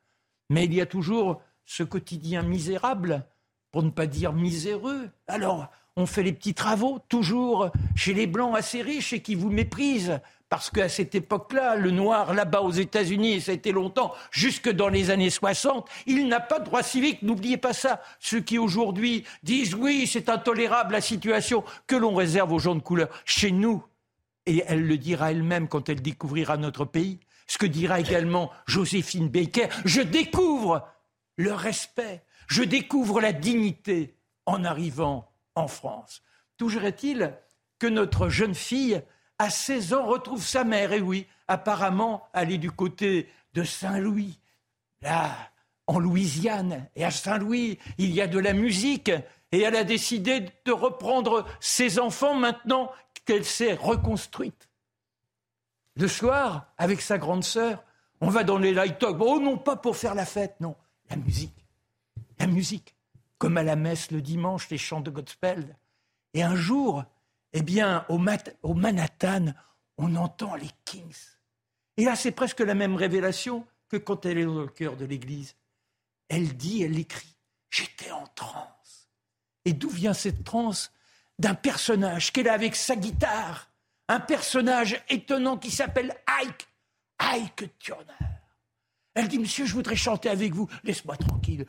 [0.50, 3.26] Mais il y a toujours ce quotidien misérable,
[3.72, 5.10] pour ne pas dire miséreux.
[5.26, 9.50] Alors, on fait les petits travaux, toujours chez les Blancs assez riches et qui vous
[9.50, 14.14] méprisent parce qu'à cette époque-là, le noir là-bas aux États-Unis, et ça a été longtemps,
[14.30, 17.22] jusque dans les années 60, il n'a pas de droit civique.
[17.22, 18.00] N'oubliez pas ça.
[18.18, 22.80] Ceux qui aujourd'hui disent oui, c'est intolérable la situation que l'on réserve aux gens de
[22.80, 23.08] couleur.
[23.26, 23.82] Chez nous,
[24.48, 29.28] et elle le dira elle-même quand elle découvrira notre pays, ce que dira également Joséphine
[29.28, 30.88] Baker, je découvre
[31.36, 36.22] le respect, je découvre la dignité en arrivant en France.
[36.56, 37.34] Toujours est-il
[37.78, 39.02] que notre jeune fille,
[39.38, 40.92] à 16 ans, retrouve sa mère.
[40.92, 44.40] Et oui, apparemment, elle est du côté de Saint-Louis.
[45.02, 45.30] Là,
[45.86, 46.88] en Louisiane.
[46.96, 49.12] Et à Saint-Louis, il y a de la musique.
[49.52, 52.90] Et elle a décidé de reprendre ses enfants maintenant
[53.28, 54.70] qu'elle s'est reconstruite.
[55.96, 57.84] Le soir, avec sa grande sœur,
[58.22, 59.18] on va dans les light talk.
[59.20, 60.74] Oh non, pas pour faire la fête, non.
[61.10, 61.66] La musique.
[62.38, 62.94] La musique.
[63.36, 65.76] Comme à la messe le dimanche, les chants de gospel.
[66.32, 67.04] Et un jour,
[67.52, 68.18] eh bien, au,
[68.62, 69.52] au Manhattan,
[69.98, 71.36] on entend les Kings.
[71.98, 75.04] Et là, c'est presque la même révélation que quand elle est dans le cœur de
[75.04, 75.54] l'église.
[76.28, 77.36] Elle dit, elle écrit,
[77.68, 79.10] j'étais en transe.
[79.66, 80.90] Et d'où vient cette transe?
[81.38, 83.70] D'un personnage qu'elle a avec sa guitare.
[84.08, 86.68] Un personnage étonnant qui s'appelle Ike.
[87.18, 88.12] Ike Turner.
[89.14, 90.68] Elle dit, monsieur, je voudrais chanter avec vous.
[90.84, 91.66] Laisse-moi tranquille.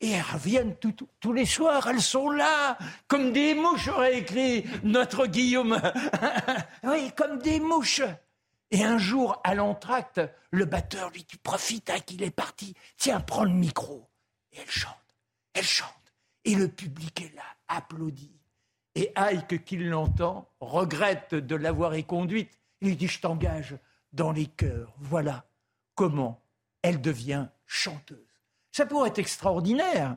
[0.00, 2.76] Et elles reviennent tous les soirs, elles sont là,
[3.08, 5.80] comme des mouches, aurait écrit notre Guillaume.
[6.82, 8.02] oui, comme des mouches.
[8.70, 10.20] Et un jour, à l'entracte,
[10.50, 14.10] le batteur lui dit Profite hein, qu'il est parti, tiens, prends le micro.
[14.52, 15.16] Et elle chante,
[15.54, 15.90] elle chante.
[16.44, 18.35] Et le public est là, applaudit.
[18.96, 22.58] Et Ike, qui l'entend, regrette de l'avoir éconduite.
[22.80, 23.76] Il dit Je t'engage
[24.14, 24.94] dans les chœurs.
[24.98, 25.46] Voilà
[25.94, 26.42] comment
[26.80, 28.18] elle devient chanteuse.
[28.72, 30.16] Ça pourrait être extraordinaire.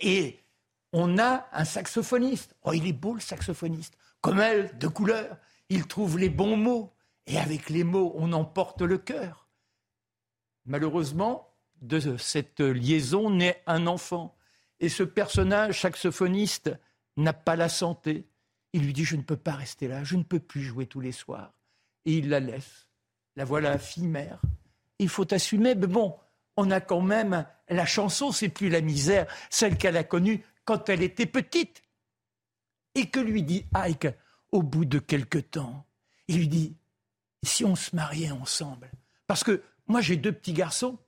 [0.00, 0.40] Et
[0.94, 2.56] on a un saxophoniste.
[2.62, 3.94] Oh, il est beau le saxophoniste.
[4.22, 5.36] Comme elle, de couleur.
[5.68, 6.94] Il trouve les bons mots.
[7.26, 9.48] Et avec les mots, on emporte le cœur.
[10.64, 11.52] Malheureusement,
[11.82, 14.34] de cette liaison naît un enfant.
[14.80, 16.70] Et ce personnage saxophoniste
[17.22, 18.26] n'a pas la santé.
[18.72, 21.00] Il lui dit Je ne peux pas rester là, je ne peux plus jouer tous
[21.00, 21.52] les soirs.
[22.04, 22.88] Et il la laisse.
[23.36, 24.40] La voilà fille-mère.
[24.98, 26.16] Il faut assumer, mais bon,
[26.56, 30.88] on a quand même la chanson, c'est plus la misère, celle qu'elle a connue quand
[30.88, 31.82] elle était petite.
[32.94, 34.08] Et que lui dit Ike
[34.50, 35.86] au bout de quelque temps
[36.26, 36.76] Il lui dit
[37.44, 38.90] si on se mariait ensemble
[39.26, 40.98] Parce que moi, j'ai deux petits garçons,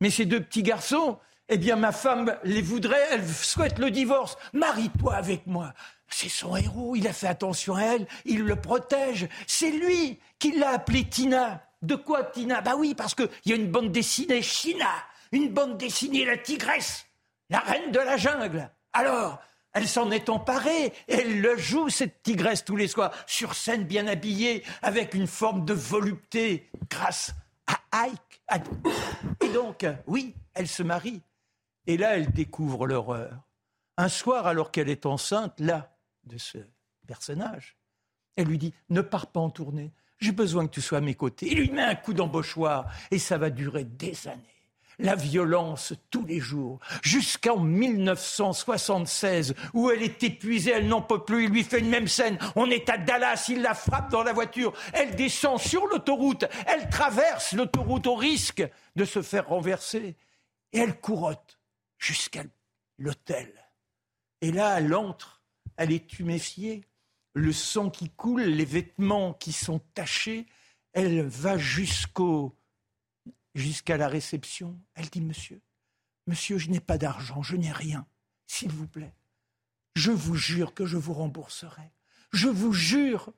[0.00, 1.18] mais ces deux petits garçons,
[1.48, 4.36] eh bien, ma femme les voudrait, elle souhaite le divorce.
[4.52, 5.72] Marie-toi avec moi.
[6.08, 9.28] C'est son héros, il a fait attention à elle, il le protège.
[9.46, 11.62] C'est lui qui l'a appelée Tina.
[11.82, 12.60] De quoi Tina?
[12.60, 14.90] Bah oui, parce qu'il y a une bande dessinée China,
[15.32, 17.06] une bande dessinée La Tigresse,
[17.50, 18.70] la reine de la jungle.
[18.92, 19.38] Alors,
[19.72, 20.92] elle s'en est emparée.
[21.06, 25.64] Elle le joue, cette tigresse, tous les soirs, sur scène bien habillée, avec une forme
[25.64, 27.32] de volupté, grâce
[27.66, 28.42] à Ike.
[29.42, 31.20] Et donc, oui, elle se marie.
[31.88, 33.48] Et là, elle découvre l'horreur.
[33.96, 36.58] Un soir, alors qu'elle est enceinte, là, de ce
[37.06, 37.76] personnage,
[38.36, 41.14] elle lui dit Ne pars pas en tournée, j'ai besoin que tu sois à mes
[41.14, 41.48] côtés.
[41.50, 44.42] Il lui met un coup d'embauchoir, et ça va durer des années.
[44.98, 51.44] La violence tous les jours, jusqu'en 1976, où elle est épuisée, elle n'en peut plus,
[51.44, 54.32] il lui fait une même scène, on est à Dallas, il la frappe dans la
[54.34, 60.16] voiture, elle descend sur l'autoroute, elle traverse l'autoroute au risque de se faire renverser,
[60.72, 61.57] et elle courotte
[61.98, 62.44] jusqu'à
[62.98, 63.52] l'hôtel.
[64.40, 65.42] Et là, elle entre,
[65.76, 66.84] elle est tuméfiée,
[67.34, 70.46] le sang qui coule, les vêtements qui sont tachés,
[70.92, 72.52] elle va jusqu'à
[73.96, 74.80] la réception.
[74.94, 75.60] Elle dit Monsieur,
[76.26, 78.06] monsieur, je n'ai pas d'argent, je n'ai rien.
[78.46, 79.14] S'il vous plaît,
[79.94, 81.92] je vous jure que je vous rembourserai.
[82.32, 83.32] Je vous jure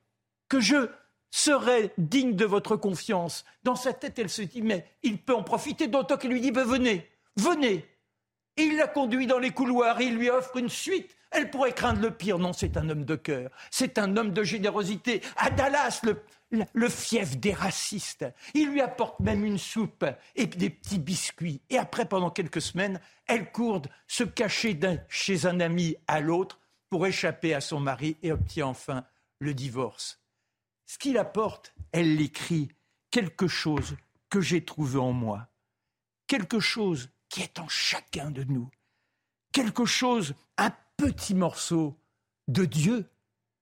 [0.49, 0.91] que je
[1.31, 3.45] serai digne de votre confiance.
[3.63, 6.53] Dans sa tête, elle se dit Mais il peut en profiter, d'autant qu'il lui dit
[6.53, 7.87] ben, Venez, venez.
[8.57, 11.17] Il la conduit dans les couloirs, il lui offre une suite.
[11.31, 12.39] Elle pourrait craindre le pire.
[12.39, 15.23] Non, c'est un homme de cœur, c'est un homme de générosité.
[15.37, 16.03] À Dallas,
[16.51, 18.27] le, fief des racistes.
[18.55, 21.61] Il lui apporte même une soupe et des petits biscuits.
[21.71, 24.79] Et après, pendant quelques semaines, elle court se cacher
[25.09, 29.05] chez un ami à l'autre pour échapper à son mari et obtient enfin
[29.39, 30.21] le divorce.
[30.87, 32.69] Ce qu'il apporte, elle l'écrit,
[33.13, 33.97] quelque chose
[34.29, 35.49] que j'ai trouvé en moi,
[36.27, 38.69] quelque chose qui est en chacun de nous,
[39.53, 41.99] quelque chose, un petit morceau
[42.49, 43.11] de Dieu,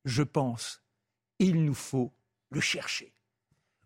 [0.04, 0.82] je pense.
[1.38, 2.12] Il nous faut
[2.50, 3.14] le chercher.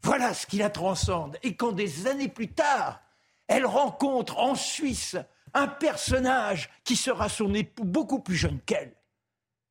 [0.03, 1.37] Voilà ce qui la transcende.
[1.43, 3.03] Et quand des années plus tard,
[3.47, 5.17] elle rencontre en Suisse
[5.53, 8.97] un personnage qui sera son époux beaucoup plus jeune qu'elle,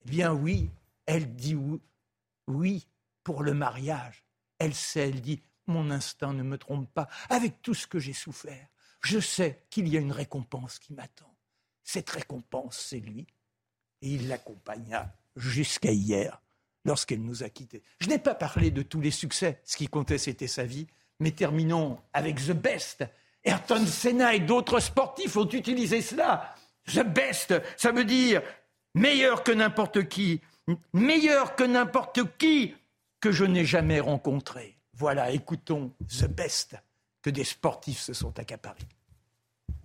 [0.06, 0.70] eh bien oui,
[1.06, 1.82] elle dit oui,
[2.48, 2.88] oui
[3.24, 4.24] pour le mariage.
[4.60, 8.14] Elle sait, elle dit, mon instinct ne me trompe pas, avec tout ce que j'ai
[8.14, 8.68] souffert.
[9.04, 11.36] Je sais qu'il y a une récompense qui m'attend.
[11.84, 13.28] Cette récompense, c'est lui.
[14.02, 16.42] Et il l'accompagna jusqu'à hier
[16.86, 17.84] lorsqu'elle nous a quittés.
[18.00, 20.88] Je n'ai pas parlé de tous les succès, ce qui comptait c'était sa vie,
[21.20, 23.06] mais terminons avec The Best.
[23.44, 26.56] Ayrton Senna et d'autres sportifs ont utilisé cela.
[26.88, 28.42] The Best, ça veut dire
[28.96, 30.42] meilleur que n'importe qui.
[30.94, 32.76] meilleur que n'importe qui
[33.20, 34.78] que je n'ai jamais rencontré.
[34.94, 36.76] Voilà, écoutons The Best
[37.22, 38.88] que des sportifs se sont accaparés.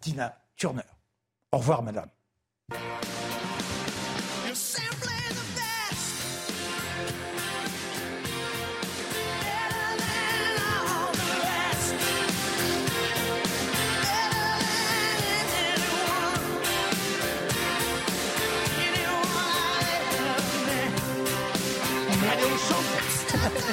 [0.00, 0.82] Tina Turner.
[1.52, 2.10] Au revoir, madame.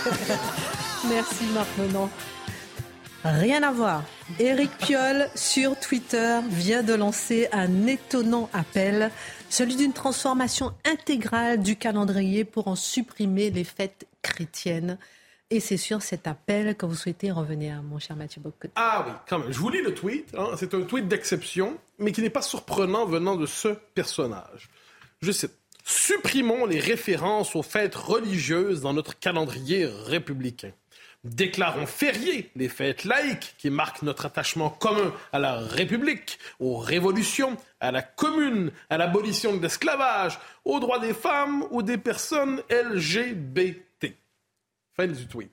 [1.10, 2.10] Merci Marc Menon.
[3.24, 4.04] Rien à voir.
[4.38, 9.12] Éric Piolle sur Twitter vient de lancer un étonnant appel,
[9.50, 14.98] celui d'une transformation intégrale du calendrier pour en supprimer les fêtes chrétiennes.
[15.50, 18.74] Et c'est sur cet appel que vous souhaitez revenir, mon cher Mathieu Bocoté.
[18.76, 19.54] Ah oui, quand même.
[19.54, 20.34] Je vous lis le tweet.
[20.38, 20.56] Hein.
[20.58, 24.70] C'est un tweet d'exception, mais qui n'est pas surprenant venant de ce personnage.
[25.22, 25.54] Je cite.
[25.86, 30.72] Supprimons les références aux fêtes religieuses dans notre calendrier républicain.
[31.24, 37.56] Déclarons fériés les fêtes laïques qui marquent notre attachement commun à la République, aux révolutions,
[37.80, 44.18] à la commune, à l'abolition de l'esclavage, aux droits des femmes ou des personnes LGBT.
[44.98, 45.52] Fin du tweet.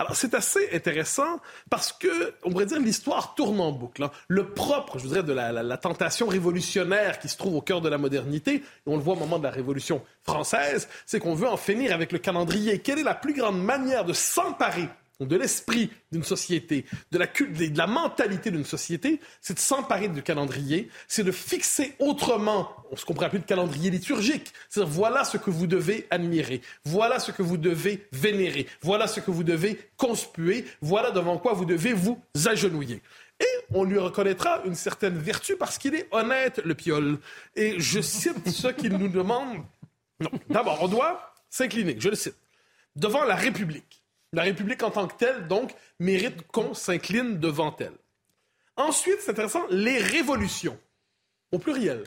[0.00, 4.04] Alors, c'est assez intéressant parce que, on pourrait dire, l'histoire tourne en boucle.
[4.04, 4.10] Hein.
[4.28, 7.98] Le propre, je voudrais, de la, tentation révolutionnaire qui se trouve au cœur de la
[7.98, 11.58] modernité, et on le voit au moment de la Révolution française, c'est qu'on veut en
[11.58, 12.78] finir avec le calendrier.
[12.78, 14.88] Quelle est la plus grande manière de s'emparer
[15.26, 20.22] de l'esprit d'une société, de la, de la mentalité d'une société, c'est de s'emparer du
[20.22, 24.52] calendrier, c'est de fixer autrement ce qu'on pourrait appeler le calendrier liturgique.
[24.68, 29.20] C'est-à-dire, voilà ce que vous devez admirer, voilà ce que vous devez vénérer, voilà ce
[29.20, 33.02] que vous devez conspuer, voilà devant quoi vous devez vous agenouiller.
[33.40, 37.18] Et on lui reconnaîtra une certaine vertu parce qu'il est honnête, le piole.
[37.56, 39.64] Et je cite ce qu'il nous demande.
[40.20, 42.36] Non, d'abord, on doit s'incliner, je le cite,
[42.96, 43.99] devant la République
[44.32, 47.96] la République en tant que telle, donc, mérite qu'on s'incline devant elle.
[48.76, 50.78] Ensuite, c'est intéressant, les révolutions,
[51.52, 52.04] au pluriel.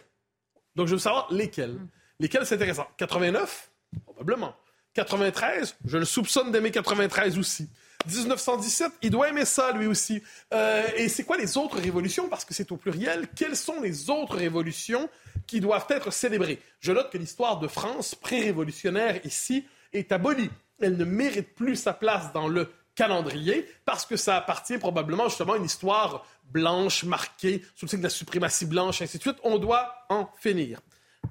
[0.76, 1.78] Donc, je veux savoir lesquelles.
[2.20, 2.88] Lesquelles, c'est intéressant.
[2.98, 3.72] 89,
[4.06, 4.56] probablement.
[4.94, 7.70] 93, je le soupçonne d'aimer 93 aussi.
[8.06, 10.22] 1917, il doit aimer ça lui aussi.
[10.54, 12.30] Euh, et c'est quoi les autres révolutions?
[12.30, 13.28] Parce que c'est au pluriel.
[13.36, 15.10] Quelles sont les autres révolutions
[15.48, 16.62] qui doivent être célébrées?
[16.80, 20.50] Je note que l'histoire de France pré-révolutionnaire ici est abolie
[20.82, 25.54] elle ne mérite plus sa place dans le calendrier parce que ça appartient probablement justement
[25.54, 29.38] à une histoire blanche, marquée, sous le signe de la suprématie blanche, ainsi de suite.
[29.44, 30.80] On doit en finir.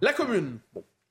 [0.01, 0.59] La commune,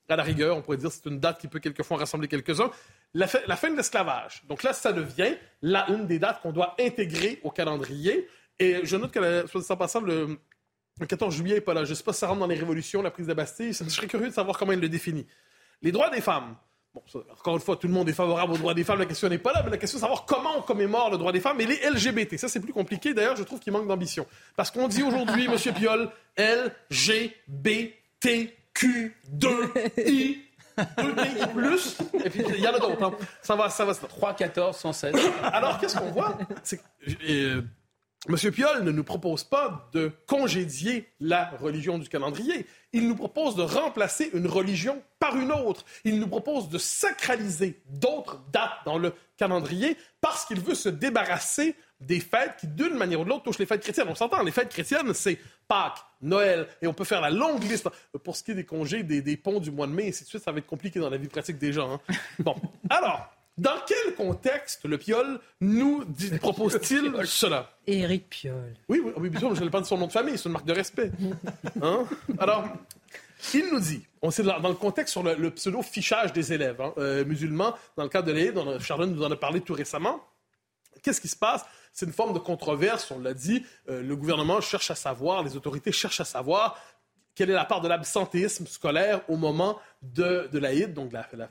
[0.09, 2.71] à la rigueur, on pourrait dire que c'est une date qui peut quelquefois rassembler quelques-uns.
[3.13, 4.43] La, fin de l'esclavage.
[4.47, 8.27] Donc là, ça devient la, une des dates qu'on doit intégrer au calendrier.
[8.59, 10.39] Et je note que, la, soit passant, le,
[10.99, 11.83] le 14 juillet n'est pas là.
[11.83, 13.73] Je ne sais pas si ça rentre dans les révolutions, la prise de Bastille.
[13.73, 15.25] Je serais curieux de savoir comment il le définit.
[15.81, 16.55] Les droits des femmes.
[16.93, 18.99] Bon, encore une fois, tout le monde est favorable aux droits des femmes.
[18.99, 21.17] La question n'est pas là, mais la question est de savoir comment on commémore le
[21.17, 22.37] droit des femmes et les LGBT.
[22.37, 23.13] Ça, c'est plus compliqué.
[23.13, 24.27] D'ailleurs, je trouve qu'il manque d'ambition.
[24.57, 26.09] Parce qu'on dit aujourd'hui, Monsieur Piol,
[28.73, 29.73] Q 2
[30.05, 30.41] I
[30.97, 31.15] 2
[31.53, 33.03] plus, et puis il y en a d'autres.
[33.03, 33.13] Hein.
[33.41, 33.93] Ça va, ça va.
[33.93, 35.15] 3, 14, 116.
[35.43, 36.37] Alors, qu'est-ce qu'on voit?
[37.29, 37.61] Euh,
[38.27, 42.67] Monsieur Piolle ne nous propose pas de congédier la religion du calendrier.
[42.93, 45.85] Il nous propose de remplacer une religion par une autre.
[46.03, 51.75] Il nous propose de sacraliser d'autres dates dans le calendrier parce qu'il veut se débarrasser
[51.99, 54.07] des fêtes qui, d'une manière ou de l'autre, touchent les fêtes chrétiennes.
[54.07, 57.89] On s'entend, les fêtes chrétiennes, c'est Pâques, Noël, et on peut faire la longue liste.
[58.23, 60.29] Pour ce qui est des congés, des, ponts du mois de mai, et ainsi de
[60.29, 61.93] suite, ça va être compliqué dans la vie pratique des gens.
[61.93, 62.15] Hein.
[62.37, 62.55] Bon,
[62.91, 66.05] alors, dans quel contexte le Piole nous
[66.39, 67.69] propose-t-il cela?
[67.85, 68.75] Éric Piolle.
[68.87, 70.65] Oui, oui, bien sûr, je ne pas de son nom de famille, c'est une marque
[70.65, 71.11] de respect.
[71.81, 72.05] Hein?
[72.39, 72.65] Alors,
[73.53, 77.25] il nous dit, on sait dans le contexte sur le, pseudo-fichage des élèves hein, euh,
[77.25, 80.23] musulmans, dans le cadre de l'Aïd, Charlene nous en a parlé tout récemment.
[81.03, 81.65] Qu'est-ce qui se passe?
[81.93, 83.65] C'est une forme de controverse, on l'a dit.
[83.89, 86.79] Euh, le gouvernement cherche à savoir, les autorités cherchent à savoir
[87.35, 91.47] quelle est la part de l'absentéisme scolaire au moment de, de l'Aïd, donc la, la,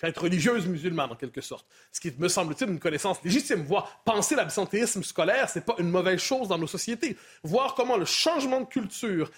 [0.00, 1.66] fête religieuse musulmane, en quelque sorte.
[1.92, 3.62] Ce qui me semble-t-il une connaissance légitime.
[3.62, 7.16] Voir penser l'absentéisme scolaire, c'est pas une mauvaise chose dans nos sociétés.
[7.44, 9.30] Voir comment le changement de culture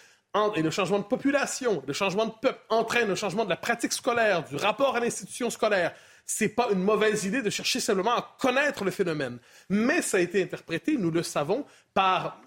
[0.55, 3.93] et le changement de population, le changement de peuple entraîne le changement de la pratique
[3.93, 5.93] scolaire, du rapport à l'institution scolaire,
[6.25, 9.39] c'est pas une mauvaise idée de chercher simplement à connaître le phénomène.
[9.69, 12.41] Mais ça a été interprété, nous le savons, par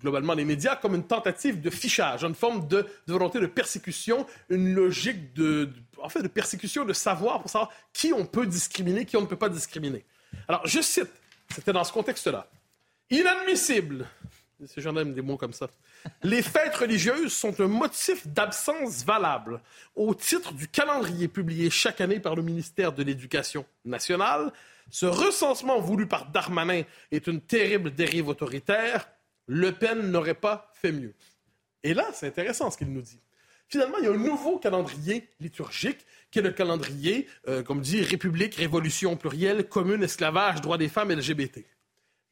[0.00, 4.74] globalement les médias comme une tentative de fichage, une forme de, volonté de persécution, une
[4.74, 5.70] logique de,
[6.02, 9.26] en fait, de persécution, de savoir pour savoir qui on peut discriminer, qui on ne
[9.26, 10.04] peut pas discriminer.
[10.48, 11.10] Alors, je cite,
[11.52, 12.46] c'était dans ce contexte-là.
[13.10, 14.06] Inadmissible
[14.66, 15.68] Ces gens aiment des mots comme ça.
[16.22, 19.60] Les fêtes religieuses sont un motif d'absence valable
[19.96, 24.52] au titre du calendrier publié chaque année par le ministère de l'Éducation nationale.
[24.90, 29.08] Ce recensement voulu par Darmanin est une terrible dérive autoritaire.
[29.46, 31.14] Le Pen n'aurait pas fait mieux.
[31.82, 33.18] Et là, c'est intéressant ce qu'il nous dit.
[33.70, 38.02] Finalement, il y a un nouveau calendrier liturgique qui est le calendrier, euh, comme dit,
[38.02, 41.64] République, Révolution plurielle, commune, esclavage, droits des femmes, LGBT.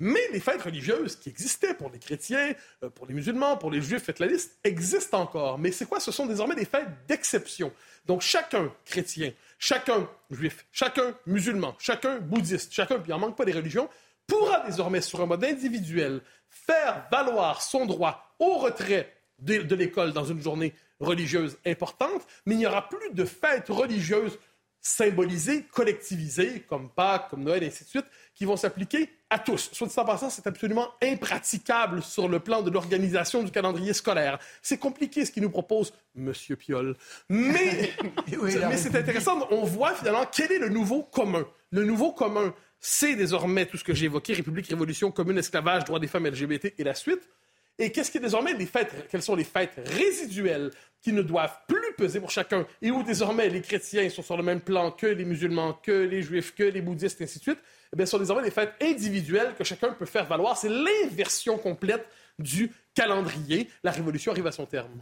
[0.01, 3.81] Mais les fêtes religieuses qui existaient pour les chrétiens, euh, pour les musulmans, pour les
[3.81, 5.59] juifs, faites la liste, existent encore.
[5.59, 6.01] Mais c'est quoi?
[6.01, 7.73] Ce sont désormais des fêtes d'exception.
[8.07, 13.45] Donc chacun chrétien, chacun juif, chacun musulman, chacun bouddhiste, chacun, puis il n'en manque pas
[13.45, 13.89] des religions,
[14.27, 16.21] pourra désormais, sur un mode individuel,
[16.51, 22.59] faire valoir son droit au retrait de l'école dans une journée religieuse importante, mais il
[22.59, 24.39] n'y aura plus de fêtes religieuses
[24.81, 29.71] symbolisées, collectivisées, comme Pâques, comme Noël, et ainsi de suite, qui vont s'appliquer à tous.
[29.73, 34.39] Soit dit en passant, c'est absolument impraticable sur le plan de l'organisation du calendrier scolaire.
[34.63, 36.33] C'est compliqué ce qu'il nous propose M.
[36.59, 36.97] Piolle.
[37.29, 37.93] Mais,
[38.43, 41.47] mais c'est intéressant, on voit finalement quel est le nouveau commun.
[41.71, 46.01] Le nouveau commun, c'est désormais tout ce que j'ai évoqué, République, Révolution, Commune, Esclavage, droits
[46.01, 47.29] des femmes LGBT et la suite.
[47.79, 50.71] Et qu'est-ce qui est désormais les fêtes, quelles sont les fêtes résiduelles
[51.01, 54.43] qui ne doivent plus peser pour chacun et où désormais les chrétiens sont sur le
[54.43, 57.59] même plan que les musulmans, que les juifs, que les bouddhistes, et ainsi de suite,
[57.93, 60.57] eh bien, ce sont désormais des fêtes individuelles que chacun peut faire valoir.
[60.57, 62.07] C'est l'inversion complète
[62.39, 63.71] du calendrier.
[63.85, 65.01] La révolution arrive à son terme.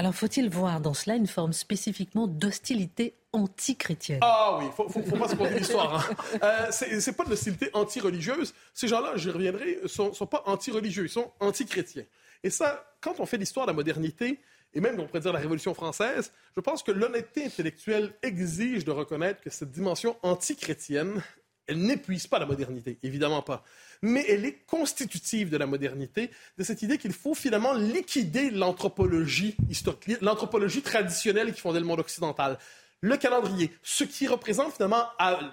[0.00, 4.20] Alors, faut-il voir dans cela une forme spécifiquement d'hostilité anti-chrétienne?
[4.22, 5.94] Ah oui, il ne faut, pas se conter l'histoire.
[6.10, 6.38] Hein.
[6.42, 8.54] Euh, c'est pas de l'hostilité anti-religieuse.
[8.72, 12.06] Ces gens-là, j'y reviendrai, sont, sont, pas anti-religieux, ils sont anti-chrétiens.
[12.42, 14.40] Et ça, quand on fait l'histoire de la modernité,
[14.72, 18.92] et même on pourrait dire la Révolution française, je pense que l'honnêteté intellectuelle exige de
[18.92, 21.22] reconnaître que cette dimension anti-chrétienne,
[21.66, 23.64] elle n'épuise pas la modernité, évidemment pas.
[24.02, 29.56] Mais elle est constitutive de la modernité, de cette idée qu'il faut finalement liquider l'anthropologie
[29.68, 32.58] historique, l'anthropologie traditionnelle qui fondait le monde occidental
[33.02, 35.04] le calendrier, ce qui représente finalement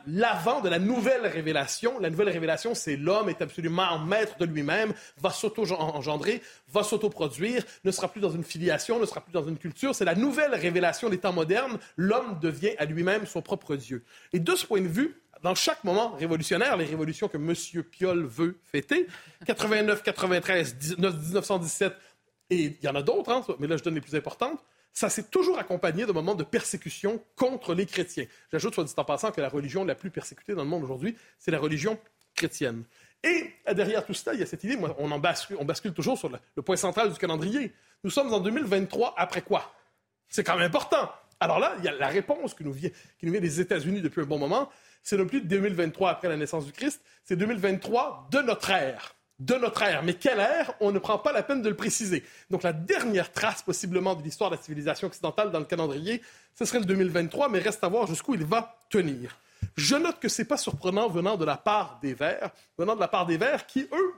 [0.05, 1.97] l'avant de la nouvelle révélation.
[1.99, 7.91] La nouvelle révélation, c'est l'homme est absolument maître de lui-même, va s'auto-engendrer, va s'auto-produire, ne
[7.91, 9.95] sera plus dans une filiation, ne sera plus dans une culture.
[9.95, 11.77] C'est la nouvelle révélation des temps modernes.
[11.95, 14.03] L'homme devient à lui-même son propre Dieu.
[14.33, 15.15] Et de ce point de vue,
[15.47, 17.83] dans chaque moment révolutionnaire, les révolutions que M.
[17.83, 19.07] Piolle veut fêter,
[19.45, 21.93] 89, 93, 1917,
[22.49, 25.07] et il y en a d'autres, hein, mais là je donne les plus importantes, ça
[25.07, 28.25] s'est toujours accompagné de moments de persécution contre les chrétiens.
[28.51, 31.15] J'ajoute, soit dit en passant, que la religion la plus persécutée dans le monde aujourd'hui,
[31.39, 31.97] c'est la religion
[32.35, 32.83] chrétienne.
[33.23, 36.17] Et derrière tout cela, il y a cette idée, on, en bascule, on bascule toujours
[36.17, 37.71] sur le, point central du calendrier.
[38.03, 39.73] Nous sommes en 2023, après quoi?
[40.27, 41.09] C'est quand même important.
[41.39, 44.01] Alors là, il y a la réponse qui nous vient, qui nous vient des États-Unis
[44.01, 44.69] depuis un bon moment.
[45.03, 49.55] C'est non plus 2023 après la naissance du Christ, c'est 2023 de notre ère de
[49.55, 50.03] notre ère.
[50.03, 50.73] Mais quelle ère?
[50.79, 52.23] On ne prend pas la peine de le préciser.
[52.49, 56.21] Donc la dernière trace possiblement de l'histoire de la civilisation occidentale dans le calendrier,
[56.57, 59.37] ce serait le 2023, mais reste à voir jusqu'où il va tenir.
[59.75, 62.15] Je note que ce n'est pas surprenant venant de la part des
[62.77, 64.13] venant de la part des Verts qui, eux,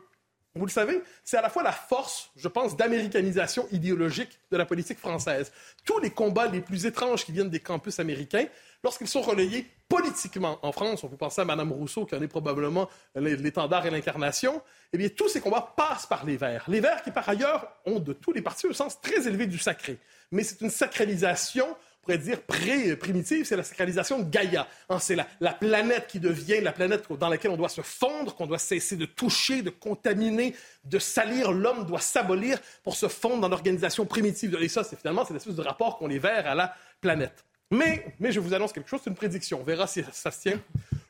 [0.56, 4.66] vous le savez, c'est à la fois la force, je pense, d'américanisation idéologique de la
[4.66, 5.52] politique française.
[5.86, 8.46] Tous les combats les plus étranges qui viennent des campus américains,
[8.84, 12.28] lorsqu'ils sont relayés politiquement en France, on peut penser à Mme Rousseau, qui en est
[12.28, 14.62] probablement l'étendard et l'incarnation,
[14.94, 16.66] eh bien, tous ces combats passent par les Verts.
[16.68, 19.58] Les Verts qui, par ailleurs, ont de tous les partis un sens très élevé du
[19.58, 19.98] sacré.
[20.32, 24.68] Mais c'est une sacralisation pourrait dire pré-primitive, c'est la sacralisation de Gaïa.
[24.90, 28.48] Hein, c'est la, planète qui devient la planète dans laquelle on doit se fondre, qu'on
[28.48, 30.56] doit cesser de toucher, de contaminer,
[30.86, 31.52] de salir.
[31.52, 34.58] L'homme doit s'abolir pour se fondre dans l'organisation primitive.
[34.62, 37.44] Et ça, c'est finalement c'est l'espèce de rapport qu'on les verts à la planète.
[37.72, 39.60] Mais, je vous annonce quelque chose, c'est une prédiction.
[39.62, 40.60] On verra si ça se tient.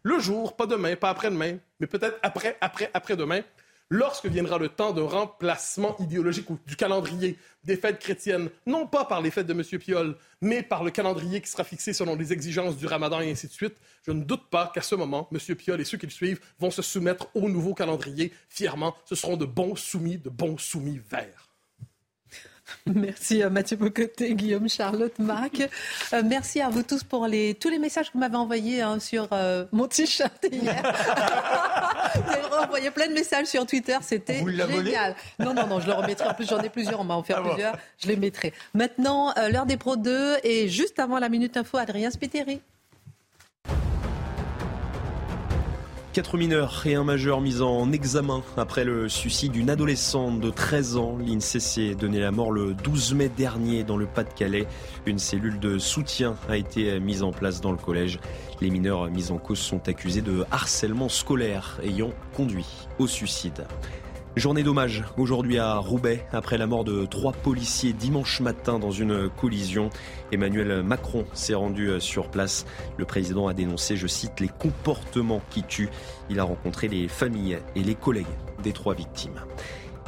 [0.03, 3.41] Le jour, pas demain, pas après-demain, mais peut-être après, après, après-demain,
[3.89, 9.05] lorsque viendra le temps d'un remplacement idéologique ou du calendrier des fêtes chrétiennes, non pas
[9.05, 9.63] par les fêtes de M.
[9.79, 13.47] Piolle, mais par le calendrier qui sera fixé selon les exigences du ramadan et ainsi
[13.47, 15.55] de suite, je ne doute pas qu'à ce moment, M.
[15.55, 18.95] Piolle et ceux qui le suivent vont se soumettre au nouveau calendrier fièrement.
[19.05, 21.48] Ce seront de bons soumis, de bons soumis verts.
[22.85, 25.67] Merci à Mathieu Bocoté, Guillaume, Charlotte, Marc.
[26.13, 28.99] Euh, merci à vous tous pour les, tous les messages que vous m'avez envoyés hein,
[28.99, 30.81] sur euh, mon t-shirt hier.
[32.15, 35.15] vous avez envoyé plein de messages sur Twitter, c'était génial.
[35.39, 36.29] Non, non, non, je le remettrai.
[36.29, 37.77] En plus, j'en ai plusieurs, on m'a offert ah plusieurs.
[37.97, 38.53] Je les mettrai.
[38.73, 42.61] Maintenant, euh, l'heure des pros 2 et juste avant la Minute Info, Adrien Spiteri.
[46.19, 50.97] Quatre mineurs et un majeur mis en examen après le suicide d'une adolescente de 13
[50.97, 51.17] ans.
[51.17, 54.67] L'INCC donnait la mort le 12 mai dernier dans le Pas-de-Calais.
[55.05, 58.19] Une cellule de soutien a été mise en place dans le collège.
[58.59, 62.67] Les mineurs mis en cause sont accusés de harcèlement scolaire ayant conduit
[62.99, 63.65] au suicide.
[64.39, 69.29] Journée d'hommage aujourd'hui à Roubaix après la mort de trois policiers dimanche matin dans une
[69.29, 69.89] collision.
[70.31, 72.65] Emmanuel Macron s'est rendu sur place.
[72.95, 75.89] Le président a dénoncé, je cite, les comportements qui tuent.
[76.29, 78.27] Il a rencontré les familles et les collègues
[78.63, 79.41] des trois victimes.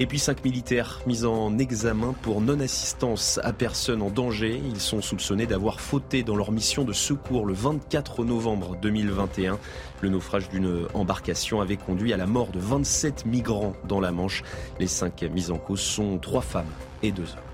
[0.01, 4.59] Et puis cinq militaires mis en examen pour non-assistance à personne en danger.
[4.65, 9.59] Ils sont soupçonnés d'avoir fauté dans leur mission de secours le 24 novembre 2021.
[10.01, 14.41] Le naufrage d'une embarcation avait conduit à la mort de 27 migrants dans la Manche.
[14.79, 16.65] Les cinq mis en cause sont trois femmes
[17.03, 17.51] et deux hommes.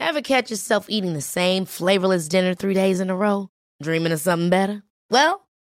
[0.00, 3.46] Ever catch yourself eating the same flavorless dinner three days in a row?
[3.80, 4.82] Dreaming of something better?
[5.08, 5.42] Well,